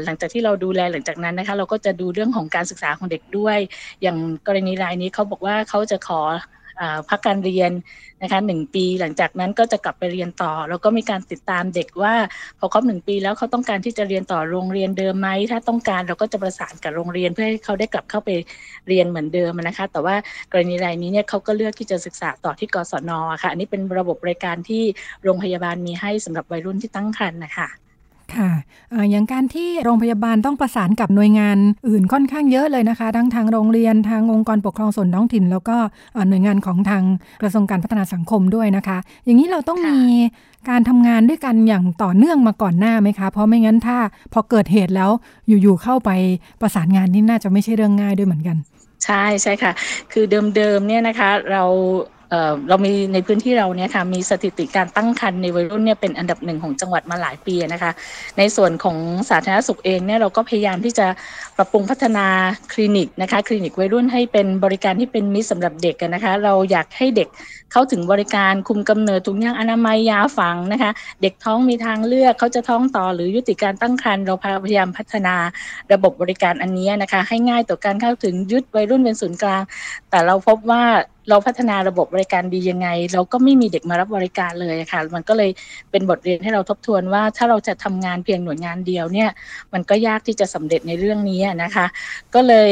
[0.05, 3.57] หลังจากที่เราดูแลหลังจากนั้นนะคะ เราก็จะดูเรื่องของการศึกษาของเด็กด้วย
[4.01, 6.21] อย่างกรณีรายนี้เขาบอกว่าเขาจะขอ
[7.09, 7.71] พักการเรียน
[8.21, 12.13] นะคะหนึ่งปีหลังจากนั้นก็จะกลับไปเรียนต่อ แล้วก็มีการติดตามเด็กว่า
[12.59, 18.29] พอครบหนึ่งปีแล้วเขาต้องการที่จะเรียนต่อโรงเรียนเดิมไหมถ้าต้องการเราก็จะประสานกับโรงเรียนเพื่อให้เขาได้กลับเข้าไป
[18.87, 20.15] เรียนเหมือนเดิมนะคะ แต่ว่า
[20.51, 24.83] กรณีรายนี้เนี่ยเขาก็เลือกที่จะศึกษาต่อที่กศนค่ะอันนี้เป็นระบบบริการที่
[25.23, 27.69] โรงพยาบาลมีให้สำหรับวัยรุ่นที่ตั้งครรภ์นะคะ
[28.37, 28.51] ค่ะ
[29.11, 31.57] อย่างการที่โรงพยาบาลต้องประสานกับหน่วยงาน
[31.87, 35.77] อื่นค่อนข้างเยอะเลยนะคะ ทั้งทางโรงเรียนทางองค์กรปกครองส่วนท้องถิ่น แล้วก็
[36.29, 37.03] หน่วยงานของทาง
[37.41, 39.99] กระทรวงการพัฒนาสังคมด้วยนะคะ อย่างนี้เราต้องมี
[40.69, 43.97] การทำงานด้วยกันอย่างต่อเนื่องมาก่อนหน้าไหมคะ เพราะไม่งั้นถ้า
[44.33, 45.11] พอเกิดเหตุแล้ว
[45.47, 46.11] อยู่ๆเข้าไป
[46.61, 48.57] ประสานงานนี่น่าจะไม่ใช่เรื่องง่ายด้วยเหมือนกัน
[49.05, 49.71] ใช่ใช่ค่ะ
[50.11, 50.25] คือ
[50.55, 51.63] เดิมๆเนี่ยนะคะเรา
[52.69, 57.91] เรามีในพื้นที่เราเนี่ยค่ะมีสถิติการตั้งครรภ์ในวัยรุ่นเนี่ยเป็นอันดับหนึ่งของจังหวัดมาหลายปีนะคะ
[58.37, 58.97] ในส่วนของ
[59.29, 61.07] สาธารณสุขเองเนี่ยเราก็พยายามที่จะ
[61.57, 62.25] ปรับปรุงพัฒนา
[62.73, 67.29] คลินิกนะคะคลินิกวัยรุ่นให้เป็นบริการที่เป็นมิตรสำหรับเด็กกันนะคะ เราอยากให้เด็ก
[67.71, 74.33] เข้าถึงบริการคุมกำเนิดถุงยางอนามัยยาฝังนะคะ เด็กท้องมีทางเลือกเขาจะท้องต่อหรือยุติการตั้งครรภ์เรา
[74.65, 75.35] พยายามพัฒนา
[75.93, 79.61] ระบบบริการอันนี้นะคะ ให้ง่ายต่อการเข้าถึงยึดวัยรุ่นเป็นศูนย์กลาง
[80.09, 80.83] แต่เราพบว่า
[81.29, 85.49] เราพัฒนาระบบบริการดียังไง เราก็ไม่มีเด็กมารับบริการเลยค่ะ มันก็เลย
[85.91, 89.29] เป็นบทเรียนให้เราทบทวนว่า ถ้าเราจะทำงานเพียงหน่วยงานเดียวเนี่ย
[89.73, 91.85] มันก็ยากที่จะสำเร็จในเรื่องนี้นะคะ
[92.35, 92.71] ก็เลย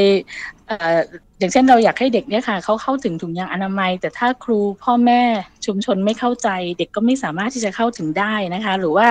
[1.39, 5.21] อย่างเช่นเราอยากให้เด็กเนี่ยค่ะเขาเข้าถึงถุงยางอนามัย แต่ถ้าครูพ่อแม่
[5.65, 9.07] ชุมชนไม่เข้าใจ เด็กก็ไม่สามารถที่จะเข้าถึงได้นะคะ หรือว่า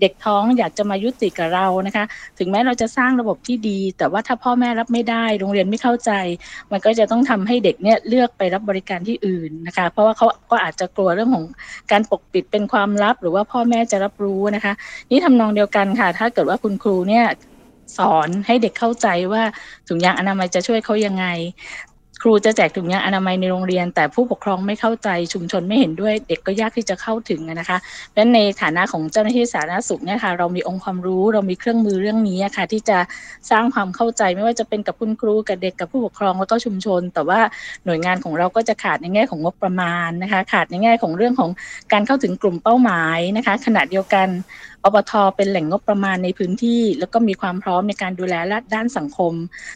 [0.00, 2.04] เด็กท้องอยากจะมายุติกับเรานะคะ
[2.38, 6.12] ถึงแม้เราจะสร้างระบบที่ดี แต่ว่าถ้าพ่อแม่รับไม่ได้ โรงเรียนไม่เข้าใจ
[6.72, 11.44] มันก็จะต้องทำให้เด็กเนี่ยเลือกไปรับบริการที่อื่นนะคะ เพราะว่าเขาก็อาจจะกลัวเรื่องของ
[11.90, 14.72] การปกปิดเป็นความลับ หรือว่าพ่อแม่จะรับรู้นะคะ
[15.10, 17.26] นี่ทำนองเดียวกันค่ะ ถ้าเกิดว่าคุณครูเนี่ย
[17.96, 19.42] สอนให้เด็กเข้าใจว่า
[19.88, 21.26] ถุงยางอนามัยจะช่วยเขายังไง
[22.24, 32.98] ครูจะแจกถุงยางอนามัยในโรงเรียน แต่ผู้ปกครองไม่เข้าใจชุมชนไม่เห็นด้วย เด็กก็ยากที่จะเข้าถึงนะคะเพราะฉะนั้นในฐานะของเจ้าหน้าที่สาธารณสุขเนี่ยค่ะเรามีองค์ความรู้เรามีเครื่องมือเรื่องนี้ค่ะ ที่จะ
[33.50, 37.40] สร้างความเข้าใจไม่ว่าจะเป็นกับคุณครูกับเด็กกับผู้ปกครองแล้วก็ชุมชน แต่ว่า
[37.84, 41.50] หน่วยงานของเราก็จะขาดในแง่ของงบประมาณนะคะ ขาดในแง่ของเรื่องของ
[41.92, 44.28] การเข้าถึงกลุ่มเป้าหมายนะคะ ขณะเดียวกัน
[44.84, 48.34] อบทเป็นแหล่งงบประมาณในพื้นที่ แล้วก็มีความพร้อมในการดูแล
[48.74, 49.32] ด้านสังคม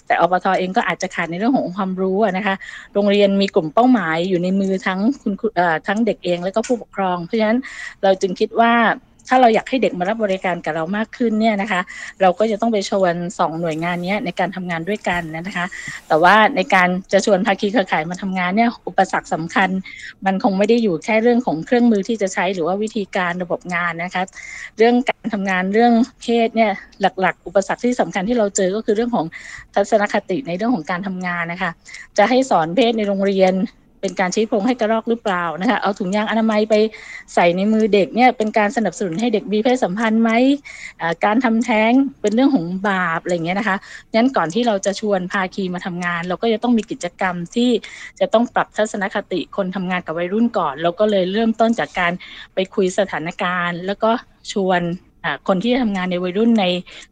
[0.06, 2.54] แต่อบทเองก็อาจจะขาดในเรื่องของความรู้นะคะ
[2.94, 5.32] โรงเรียนมีกลุ่มเป้าหมายอยู่ในมือทั้งคุณ
[5.86, 7.58] ทั้งเด็กเอง แล้วก็ผู้ปกครอง เพราะฉะนั้น
[8.02, 8.72] เราจึงคิดว่า
[9.28, 11.80] ถ้าเราอยากให้เด็กมารับบริการกับเรามากขึ้นเนี่ยนะคะ
[12.20, 15.66] เราก็จะต้องไปชวนสองหน่วยงานนี้ในการทำงานด้วยกันนะคะ
[16.08, 19.68] แต่ว่าในการจะชวนภาคีเครือข่ายมาทำงานเนี่ยอุปสรรคสำคัญ
[20.26, 24.22] มันคงไม่ได้อยู่แค่เรื่องของเครื่องมือที่จะใช้หรือว่าวิธีการระบบงานนะคะ
[24.78, 26.70] เรื่องการทำงานเรื่องเพศเนี่ย
[27.00, 29.26] หลัก ๆ อุปสรรคที่สำคัญที่เราเจอก็คือเรื่องของ
[29.74, 31.70] ทัศนคติในเรื่องของการทำงานนะคะ
[32.18, 33.54] จะให้สอนเพศในโรงเรียน
[34.04, 36.74] เป็นการชี้โพรงให้กระรอกหรือเปล่านะคะเอาถุงยางอนามัยไป
[37.34, 40.30] ใส่ในมือเด็กเนี่ยเป็นการสนับสนุนให้เด็กมีเพศสัมพันธ์ไหม
[41.24, 43.76] การทำแท้งเป็นเรื่องของบาปอะไรเงี้ยนะคะ
[44.14, 47.70] งั้นก่อนที่เราจะชวนภาคีมาทำงาน เราก็จะต้องมีกิจกรรมที่
[48.20, 52.12] จะต้องปรับทัศนคติคนทำงานกับวัยรุ่นก่อน เราก็เลยเริ่มต้นจากการ
[52.54, 54.10] ไปคุยสถานการณ์ แล้วก็
[54.52, 54.82] ชวน
[55.48, 56.64] คนที่ทำงานในวัยรุ่นใน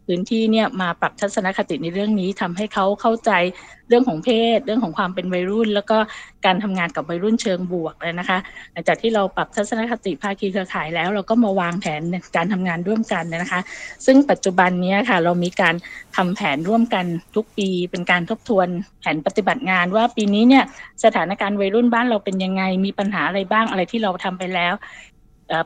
[0.06, 3.30] พื้นที่เนี่ยมาปรับทัศนคติในเรื่องนี้ทำให้เขาเข้าใจ
[3.88, 5.98] เรื่องของเพศ เรื่องของความเป็นวัยรุ่น แล้วก็
[6.46, 8.38] การทำงานกับวัยรุ่นเชิงบวกเลยนะคะ
[8.72, 12.02] หลังจากที่เราปรับทัศนคติภาคีเครือข่ายแล้ว เราก็มาวางแผน
[12.36, 13.60] การทำงานร่วมกันนะคะ
[14.06, 15.74] ซึ่งปัจจุบันนี้ค่ะเรามีการ
[16.16, 17.04] ทำแผนร่วมกัน
[17.36, 18.68] ทุกปีเป็นการทบทวน
[19.00, 20.64] แผนปฏิบัติงาน ว่าปีนี้เนี่ย
[21.04, 24.74] สถานการณ์วัยรุ่นบ้านเราเป็นยังไงมีปัญหาอะไรบ้างอะไรที่เราทำไปแล้ว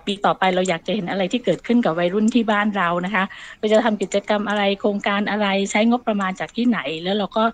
[0.07, 3.25] ปีต่อไปเราอยากจะเห็นอะไรที่เกิดขึ้นกับวัยรุ่นที่บ้านเรานะคะ
[3.59, 7.45] เราจะทำกิจกรรมอะไรโครงการอะไรใช้งบประมาณจากที่ไหน แล้วเราก็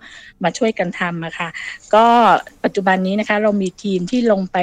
[0.43, 1.47] มาช่วยกันทำนะคะ
[1.95, 2.05] ก็
[2.63, 4.57] ปัจจุบันนี้นะคะเรามีทีมที่ลงไป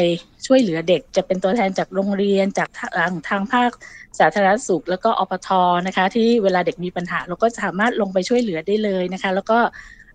[0.46, 3.70] ช่วยเหลือเด็ก จะเป็นตัวแทนจากโรงเรียนจากทางทางภาค
[4.18, 5.48] สาธารณสุข แล้วก็อปท
[5.86, 9.60] นะคะ ที่เวลาเด็กมีปัญหา เราก็สามารถลงไปช่วยเหลือได้เลยนะคะ แล้วก็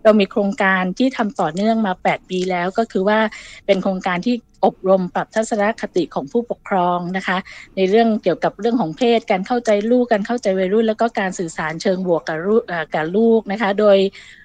[0.04, 3.18] เรามีโครงการที่ทำต่อเนื่องมา 8 ปีแล้วก็คือว่า
[3.66, 4.34] เป็นโครงการที่
[4.64, 7.36] อบรมปรับทัศนคติของผู้ปกครองนะคะ
[7.76, 12.62] ในเรื่องเกี่ยวกับเรื่องของเพศ การเข้าใจลูกการเข้าใจวัยรุ่น แล้วก็การสื่อสารเชิงบวกกับลูก
[12.94, 13.98] กับลูกนะคะ โดย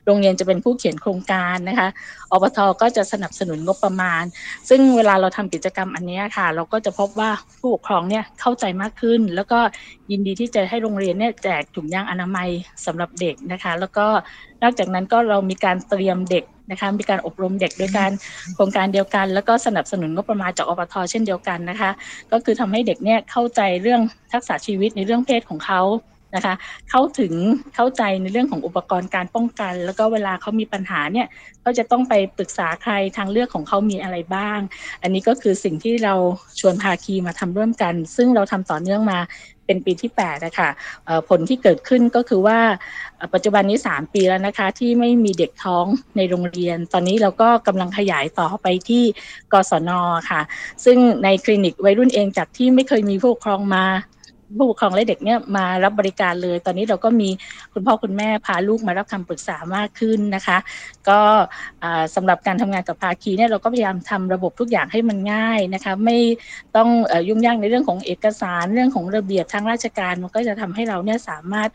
[0.05, 1.89] โรงเรียนจะเป็นผู้เขียนโครงการนะคะ
[2.31, 4.23] อบทก็จะสนับสนุนงบประมาณ
[4.69, 9.59] ซึ่งเวลาเราทำกิจกรรมอันนี้ค่ะ เราก็จะพบว่าผู้ปกครองเนี่ยเข้าใจมากขึ้น แล้วก็
[10.11, 12.49] ยินดีที่จะให้โรงเรียนเนี่ยแจกถุงยางอนามัย
[12.85, 14.05] สำหรับเด็กนะคะ แล้วก็
[14.63, 18.11] นอกจากนั้นก็เรามีการเตรียมเด็กนะคะมีการอบรมเด็กโดยการ
[18.55, 21.91] โครงการเดียวกัน แล้วก็สนับสนุนงบประมาณจากอปทเช่นเดียวกันนะคะ
[22.31, 24.01] ก็คือทำให้เด็กเนี่ยเข้าใจเรื่อง
[24.33, 25.81] ทักษะชีวิตในเรื่องเพศของเขา
[26.35, 26.53] นะคะ
[26.89, 27.33] เข้าถึง
[27.75, 31.27] เข้าใจในเรื่องของอุปกรณ์การป้องกัน แล้วก็เวลาเขามีปัญหาเนี่ย
[31.61, 34.59] เขาจะต้องไปปรึกษาใครทางเลือกของเขามีอะไรบ้าง
[35.01, 36.15] อันนี้ก็คือสิ่งที่เรา
[36.59, 39.19] ชวนภาคีมาทำร่วมกัน ซึ่งเราทำต่อเนื่องมา
[39.71, 40.69] เป็นปีที่8นะคะ
[41.29, 42.59] ผลที่เกิดขึ้นก็คือว่า
[43.33, 45.85] ปัจจุบันนี้ 3 ปีแล้วนะคะ ที่ไม่มีเด็กท้อง
[46.17, 49.03] ในโรงเรียน ตอนนี้เราก็กำลังขยายต่อไปที่
[49.53, 49.91] กศน
[50.29, 50.41] ค่ะ
[50.85, 53.85] ซึ่งในคลินิกวัยรุ่นเองจากที่ไม่เคยมีผู้ปกครองมา
[54.57, 57.29] ผู้ปกครองและเด็กเนี่ยมารับบริการเลย ตอนนี้เราก็มี
[57.73, 60.57] คุณพ่อคุณแม่พาลูกมารับคำปรึกษามากขึ้นนะคะ
[61.09, 61.19] ก็
[62.15, 66.17] สำหรับการทำงานกับภาคีเนี่ยเราก็พยายามทำระบบทุกอย่างให้มันง่ายนะคะไม่
[66.75, 66.89] ต้อง
[67.27, 71.69] ยุ่งยากในเรื่องของเอกสารเรื่องของระเบียบทางราชการมันก็จะทำให้เราเนี่ยสามารถ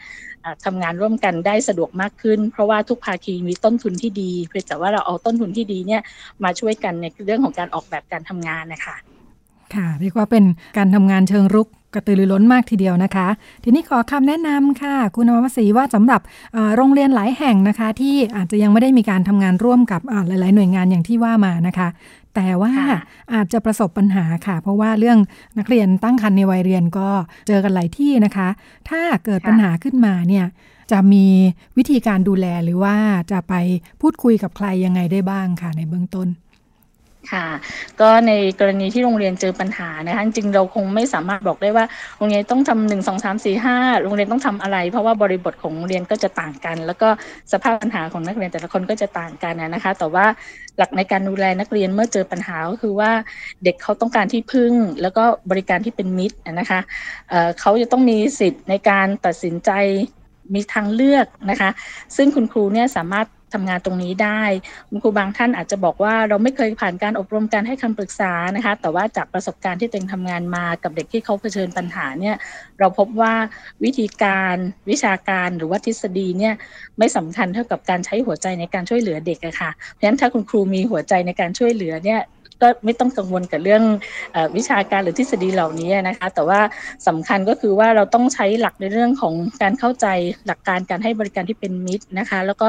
[0.65, 6.03] ทำงานร่วมกันได้สะดวกมากขึ้น เพราะว่าทุกภาคีมีต้นทุนที่ดีเพียงแต่ว่าเราเอาต้นทุนที่ดีเนี่ย
[6.45, 8.97] มาช่วยกันในเรื่องของการออกแบบการทำงานนะคะ
[9.75, 10.45] ค่ะเรียกว่าเป็น
[10.79, 13.29] การทำงานเชิงรุก กระตือรือร้นมากทีเดียวนะคะ
[13.65, 16.21] ทีนี้ขอคำแนะนำค่ะ คุณอมศรีว่าสำหรับ
[16.77, 21.89] โรงเรียนหลายแห่งนะคะ ที่อาจจะยังไม่ได้มีการทำงานร่วมกับหลาย ๆ หน่วยงานอย่างที่ว่ามานะคะ
[22.35, 22.73] แต่ว่า
[23.35, 25.19] อาจจะประสบปัญหาค่ะ เพราะว่าเรื่อง
[25.59, 27.09] นักเรียนตั้งครรภ์ในวัยเรียนก็
[27.49, 28.49] เจอกันหลายที่นะคะ
[28.91, 30.45] ถ้าเกิดปัญหาขึ้นมาเนี่ย
[30.93, 31.27] จะมี
[31.77, 32.97] วิธีการดูแลหรือว่า
[33.33, 33.55] จะไป
[34.01, 36.29] พูดคุยกับใครยังไงได้บ้างค่ะในเบื้องต้น
[37.33, 37.47] ค่ะ
[38.01, 41.85] ก็ในกรณีที่โรงเรียนเจอปัญหานะคะจริงเราคงไม่สามารถบอกได้ว่า
[42.19, 47.09] โรงเรียนต้องทำหนึ่งสองสามสี่ห้าโรงเรียนต้องทำอะไร เพราะว่าบริบทของโรงเรียนก็จะต่างกัน แล้วก็
[47.53, 50.27] สภาพปัญหาของนักเรียนแต่ละคนก็จะต่างกันนะคะ แต่ว่า
[50.79, 53.11] หลักในการดูแลนักเรียนเมื่อเจอปัญหาก็คือว่า
[53.65, 54.73] เด็กเขาต้องการที่พึ่ง
[55.03, 56.81] แล้วก็บริการที่เป็นมิตรนะคะ
[57.61, 59.71] เขาจะต้องมีสิทธิ์ในการตัดสินใจ
[60.55, 61.71] มีทางเลือกนะคะ
[62.17, 64.43] ซึ่งคุณครูเนี่ยสามารถ ทำงานตรงนี้ได้
[64.89, 72.37] คุณครูบางท่านอาจจะบอกว่าเราไม่เคยผ่านการอบรมการให้คำปรึกษานะคะ แต่ว่าจากประสบการณ์ที่ตัวเองทำงานมากับเด็กที่เขาเผชิญปัญหาเนี่ย
[72.79, 73.35] เราพบว่า
[73.85, 74.57] วิธีการ
[74.91, 76.55] วิชาการหรือว่าทฤษฎีเนี่ย
[76.99, 82.21] ไม่สำคัญเท่ากับการใช้หัวใจในการช่วยเหลือเด็กอะค่ะเพราะฉะนั้นถ้าคุณครูมีหัวใจในการช่วยเหลือเนี่ย
[82.63, 83.83] ก็ไม่ต้องกังวลกับเรื่อง
[84.35, 86.61] อวิชาการหรือทฤษฎีเหล่านี้นะคะ แต่ว่า
[87.09, 90.07] สำคัญก็คือว่าเราต้องใช้หลักในเรื่องของการเข้าใจ
[90.47, 92.69] หลักการการให้บริการที่เป็นมิตรนะคะ แล้วก็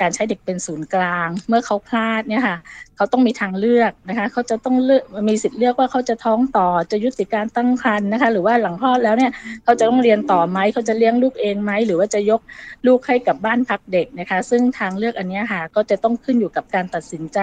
[0.00, 2.56] การใช้เด็กเป็นศูนย์กลาง เมื่อเขาพลาดเนี่ยค่ะ
[2.96, 9.32] เขาต้องมีทางเลือกนะคะ เขาจะต้องเลือกมีสิทธิ์เลือกว่าเขาจะท้องต่อจะยุติการตั้งครรภ์นะคะ หรือว่าหลังคลอดแล้วเนี่ย
[9.64, 12.40] เขาจะต้องเรียนต่อไหมเขาจะเลี้ยงลูกเองไหมหรือว่าจะยก
[12.86, 17.38] ลูกให้กับบ้านพักเด็กนะคะ ซึ่งทางเลือกอันนี้ค่ะก็จะต้องขึ้นอยู่กับการตัดสินใจ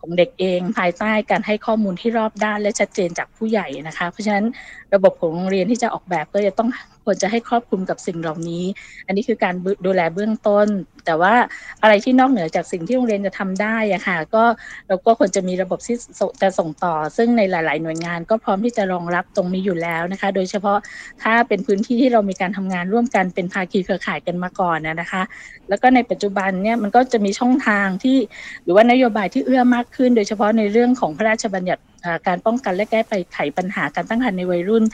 [0.00, 4.44] ของเด็กเองภายใต้การให้ข้อมูลที่รอบด้านและชัดเจนจากผู้ใหญ่นะคะ เพราะฉะนั้น
[4.94, 6.68] ระบบของโรงเรียนที่จะออกแบบก็จะต้อง
[7.08, 8.64] ควรจะให้ครอบคลุมกับสิ่งเหล่านี้
[9.06, 9.54] อันนี้คือการ
[9.86, 10.68] ดูแลเบื้องต้น
[11.06, 11.34] แต่ว่า
[11.82, 14.44] อะไรที่นอกเหนือจากสิ่งที่โรงเรียนจะทำได้อะค่ะก็
[14.88, 15.96] เราก็ควรจะมีระบบที่
[16.42, 20.78] จะส่งต่อ ซึ่งในหลาย ๆ หน่วยงานก็พร้อมที่จะรองรับตรงนี้อยู่แล้วนะคะ โดยเฉพาะ
[21.22, 25.22] ถ้าเป็นพื้นที่ที่เรามีการทำงานร่วมกันเป็นภาคีเครือข่ายกันมาก่อนนะคะ
[25.68, 28.16] แล้วก็ในปัจจุบันเนี่ยมันก็จะมีช่องทางที่
[28.64, 31.82] หรือว่านโยบายที่เอื้อมากขึ้น โดยเฉพาะในเรื่องของพระราชบัญญัติ
[32.26, 33.00] การป้องกันและแก้
[33.32, 34.84] ไขปัญหาการตั้งครรภ์ในวัยรุ่น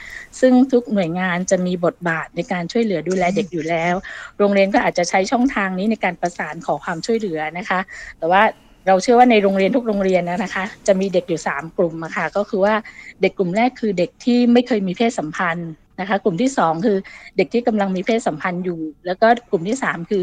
[0.41, 3.95] ซึ่งทุกหน่วยงานจะมีบทบาทในการช่วยเหลือดูแลเด็กอยู่แล้ว
[4.39, 7.81] โรงเรียนก็อาจจะใช้ช่องทางนี้ในการประสานขอความช่วยเหลือนะคะ
[8.19, 8.43] แต่ว่า
[8.87, 12.75] เราเชื่อว่าในโรงเรียนทุกโรงเรียนนะคะ จะมีเด็กอยู่ 3 กลุ่มะค่ะก็คือว่า
[13.23, 16.97] เด็กกลุ่มแรกคือเด็กที่ไม่เคยมีเพศสัมพันธ์นะคะ กลุ่มที่ 2 คือ
[17.37, 20.23] เด็กที่กำลังมีเพศสัมพันธ์อยู่ แล้วก็กลุ่มที่ 3 คือ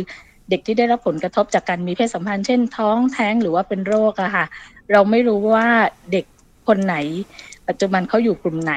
[0.49, 4.45] เด็กที่ได้รับผลกระทบจากการมีเพศสัมพันธ์เช่นท้องแท้งหรือว่าเป็นโรคอะค่ะ
[4.91, 5.67] เราไม่รู้ว่า
[6.11, 6.25] เด็ก
[6.67, 6.95] คนไหน
[7.67, 8.75] ปัจจุบันเขาอยู่กลุ่มไหน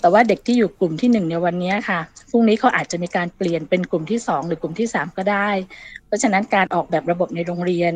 [0.00, 2.00] แต่ว่าเด็กที่อยู่กลุ่มที่หนึ่งในวันนี้ค่ะ
[2.30, 5.48] พรุ่งนี้เขาอาจจะมีการเปลี่ยนเป็นกลุ่มที่สองหรือกลุ่มที่สามก็ได้
[6.06, 7.94] เพราะฉะนั้นการออกแบบระบบในโรงเรียน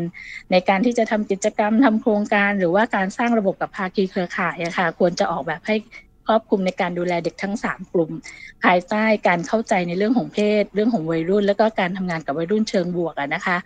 [0.51, 5.77] ในการที่จะทำกิจกรรมทำโครงการ หรือว่าการสร้างระบบกับภาคีเครือข่ายค่ะ ควรจะออกแบบให้
[6.31, 8.11] รอบคลุมในการดูแลเด็กทั้ง 3 กลุ่ม
[8.65, 13.57] ภายใต้การเข้าใจในเรื่องของเพศ เรื่องของวัยรุ่น แล้วก็การทำงานกับวัยรุ่นเชิงบวกนะคะ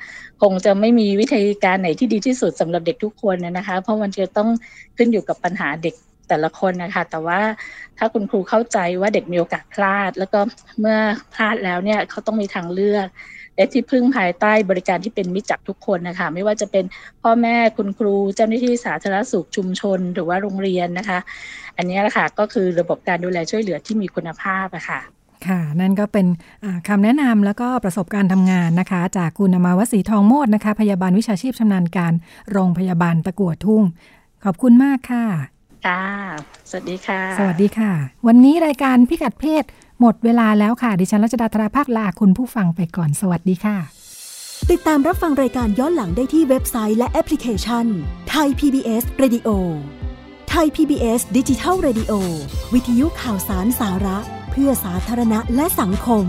[0.43, 4.49] คงจะไม่มีวิธีการไหนที่ดีที่สุดสำหรับเด็กทุกคนนะคะ เพราะมันจะต้อง
[4.97, 5.95] ขึ้นอยู่กับปัญหาเด็ก
[6.29, 7.41] แต่ละคนนะคะ แต่ว่า
[7.99, 10.41] ถ้าคุณครูเข้าใจว่าเด็กมีโอกาสพลาด แล้วก็
[10.81, 10.99] เมื่อ
[11.35, 13.07] พลาดแล้วเนี่ยเขาต้องมีทางเลือก
[13.57, 16.85] และที่พึ่งภายใต้บริการที่เป็นมิตรจักทุกคนนะคะ ไม่ว่าจะเป็น
[17.23, 21.19] พ่อแม่คุณครู เจ้าหน้าที่สาธารณสุขชุมชน หรือว่าโรงเรียนนะคะ
[21.77, 25.01] อันนี้แหละค่ะก็คือระบบการดูแลช่วยเหลือที่มีคุณภาพอะค่ะ
[25.47, 26.27] ค่ะ นั่นก็เป็น
[26.89, 32.13] คำแนะนำแล้วก็ประสบการณ์ทำงานนะคะ จากคุณอมาวสีทองโมดนะคะ พยาบาลวิชาชีพชำนาญการ
[32.53, 33.83] โรงพยาบาลตะกัวทุ่ง
[34.45, 35.25] ขอบคุณมากค่ะ
[35.87, 36.05] ค่ะ
[36.71, 37.93] สวัสดีค่ะ สวัสดีค่ะ
[38.27, 39.65] วันนี้รายการพิกัดเพศ
[40.01, 43.76] หมดเวลาแล้วค่ะ ดิฉันรัชดาธราภาคลาคุณผู้ฟังไปก่อนสวัสดีค่ะ
[44.70, 47.86] ติดตามรับฟังรายการย้อนหลังได้ที่เว็บไซต์และแอปพลิเคชัน
[48.30, 49.49] ไทย PBS Radio
[50.51, 52.12] ไทย PBS ดิจิทัล Radio
[52.74, 54.18] วิทยุข่าวสารสาระ
[54.51, 56.26] เพื่อสาธารณะและสังคม